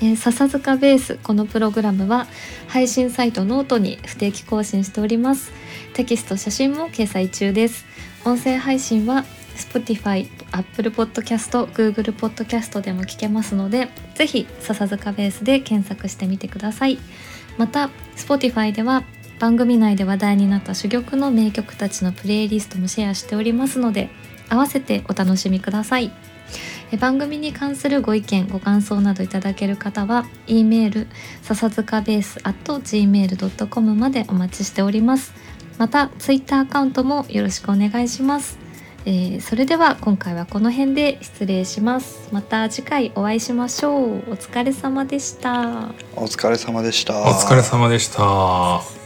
[0.00, 2.28] えー笹塚ベースこのプログラムは
[2.68, 5.52] 配信サイトノートに不定期更新しております。
[5.94, 7.84] テキスト写真も掲載中です。
[8.24, 9.24] 音声配信は
[9.56, 16.98] Spotify、Apple Podcast、Google Podcast でも聞けますのでぜひ笹塚ベースで検索してみてください。
[17.56, 19.02] また Spotify では
[19.40, 24.10] 番組内で話題になった珠玉の名曲たちのプレイリストもシェアしておりますので
[24.48, 26.12] 合わせてお楽しみください。
[26.90, 31.06] え番組に関するご意見ご感想などいただける方は e メール
[31.42, 35.32] 笹塚ベース at gmail.com までお待ちしております。
[35.76, 38.58] またツイッターアカウントもよろしくお願いします、
[39.06, 42.28] えーそれでは今回はこの辺で失礼します。
[42.32, 44.16] また次回お会いしましょう。
[44.30, 45.90] お疲れ様でした。
[46.16, 47.20] お疲れ様でした。
[47.20, 48.97] お疲れ様でした